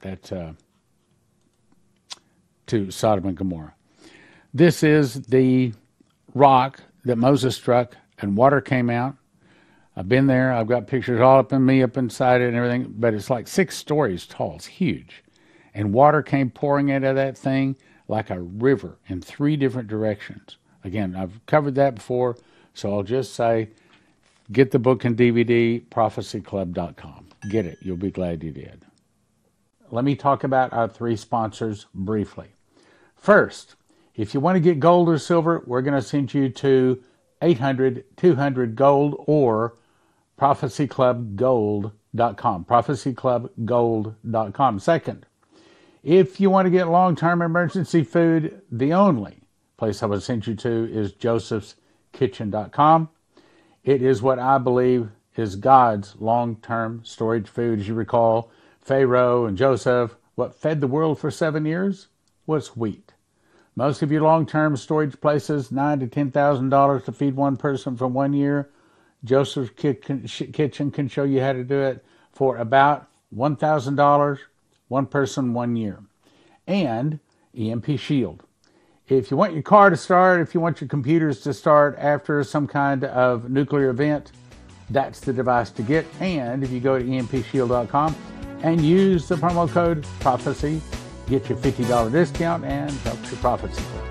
that. 0.00 0.32
Uh, 0.32 0.52
to 2.70 2.90
Sodom 2.90 3.26
and 3.26 3.36
Gomorrah. 3.36 3.74
This 4.54 4.82
is 4.82 5.14
the 5.14 5.72
rock 6.34 6.80
that 7.04 7.16
Moses 7.16 7.56
struck 7.56 7.96
and 8.18 8.36
water 8.36 8.60
came 8.60 8.90
out. 8.90 9.16
I've 9.96 10.08
been 10.08 10.26
there. 10.26 10.52
I've 10.52 10.68
got 10.68 10.86
pictures 10.86 11.20
all 11.20 11.38
up 11.38 11.52
in 11.52 11.64
me, 11.64 11.82
up 11.82 11.96
inside 11.96 12.40
it 12.40 12.48
and 12.48 12.56
everything, 12.56 12.94
but 12.96 13.12
it's 13.12 13.28
like 13.28 13.48
six 13.48 13.76
stories 13.76 14.26
tall. 14.26 14.54
It's 14.56 14.66
huge. 14.66 15.24
And 15.74 15.92
water 15.92 16.22
came 16.22 16.50
pouring 16.50 16.92
out 16.92 17.04
of 17.04 17.16
that 17.16 17.36
thing 17.36 17.76
like 18.08 18.30
a 18.30 18.40
river 18.40 18.98
in 19.08 19.20
three 19.20 19.56
different 19.56 19.88
directions. 19.88 20.56
Again, 20.84 21.14
I've 21.16 21.44
covered 21.46 21.74
that 21.74 21.96
before, 21.96 22.36
so 22.74 22.92
I'll 22.92 23.02
just 23.02 23.34
say 23.34 23.70
get 24.52 24.70
the 24.70 24.78
book 24.78 25.04
and 25.04 25.16
DVD, 25.16 25.84
prophecyclub.com. 25.88 27.28
Get 27.50 27.66
it. 27.66 27.78
You'll 27.82 27.96
be 27.96 28.10
glad 28.10 28.42
you 28.42 28.52
did. 28.52 28.84
Let 29.90 30.04
me 30.04 30.14
talk 30.14 30.44
about 30.44 30.72
our 30.72 30.88
three 30.88 31.16
sponsors 31.16 31.86
briefly. 31.94 32.48
First, 33.20 33.76
if 34.14 34.32
you 34.32 34.40
want 34.40 34.56
to 34.56 34.60
get 34.60 34.80
gold 34.80 35.10
or 35.10 35.18
silver, 35.18 35.62
we're 35.66 35.82
going 35.82 35.94
to 35.94 36.00
send 36.00 36.32
you 36.32 36.48
to 36.48 37.02
800 37.42 38.04
200 38.16 38.74
gold 38.74 39.22
or 39.26 39.76
prophecyclubgold.com. 40.38 42.64
Prophecyclubgold.com. 42.64 44.78
Second, 44.78 45.26
if 46.02 46.40
you 46.40 46.48
want 46.48 46.64
to 46.64 46.70
get 46.70 46.88
long 46.88 47.14
term 47.14 47.42
emergency 47.42 48.04
food, 48.04 48.62
the 48.72 48.94
only 48.94 49.42
place 49.76 50.02
I 50.02 50.06
would 50.06 50.22
send 50.22 50.46
you 50.46 50.54
to 50.54 50.90
is 50.90 51.12
josephskitchen.com. 51.12 53.10
It 53.84 54.00
is 54.00 54.22
what 54.22 54.38
I 54.38 54.56
believe 54.56 55.10
is 55.36 55.56
God's 55.56 56.16
long 56.16 56.56
term 56.56 57.02
storage 57.04 57.48
food. 57.48 57.80
As 57.80 57.88
you 57.88 57.92
recall, 57.92 58.50
Pharaoh 58.80 59.44
and 59.44 59.58
Joseph, 59.58 60.16
what 60.36 60.54
fed 60.54 60.80
the 60.80 60.86
world 60.86 61.18
for 61.18 61.30
seven 61.30 61.66
years 61.66 62.08
was 62.46 62.76
wheat. 62.76 63.09
Most 63.76 64.02
of 64.02 64.10
your 64.10 64.22
long-term 64.22 64.76
storage 64.76 65.20
places, 65.20 65.70
nine 65.70 66.00
to 66.00 66.06
ten 66.06 66.30
thousand 66.30 66.70
dollars 66.70 67.04
to 67.04 67.12
feed 67.12 67.34
one 67.34 67.56
person 67.56 67.96
for 67.96 68.06
one 68.06 68.32
year. 68.32 68.70
Joseph's 69.24 69.70
Kitchen 69.70 70.90
can 70.90 71.08
show 71.08 71.24
you 71.24 71.40
how 71.40 71.52
to 71.52 71.64
do 71.64 71.80
it 71.80 72.04
for 72.32 72.56
about 72.56 73.08
one 73.30 73.56
thousand 73.56 73.96
dollars, 73.96 74.38
one 74.88 75.06
person, 75.06 75.54
one 75.54 75.76
year. 75.76 76.00
And 76.66 77.20
EMP 77.56 77.98
Shield. 77.98 78.44
If 79.08 79.30
you 79.30 79.36
want 79.36 79.54
your 79.54 79.62
car 79.62 79.90
to 79.90 79.96
start, 79.96 80.40
if 80.40 80.54
you 80.54 80.60
want 80.60 80.80
your 80.80 80.88
computers 80.88 81.40
to 81.40 81.52
start 81.52 81.96
after 81.98 82.44
some 82.44 82.66
kind 82.68 83.04
of 83.04 83.50
nuclear 83.50 83.90
event, 83.90 84.32
that's 84.88 85.20
the 85.20 85.32
device 85.32 85.70
to 85.70 85.82
get. 85.82 86.06
And 86.20 86.62
if 86.62 86.70
you 86.70 86.80
go 86.80 86.98
to 86.98 87.04
empshield.com 87.04 88.14
and 88.62 88.80
use 88.80 89.26
the 89.26 89.36
promo 89.36 89.68
code 89.68 90.06
PROPHECY 90.20 90.80
Get 91.30 91.48
your 91.48 91.58
$50 91.58 92.10
discount 92.10 92.64
and 92.64 92.90
help 92.90 93.18
your 93.30 93.38
Club. 93.78 94.09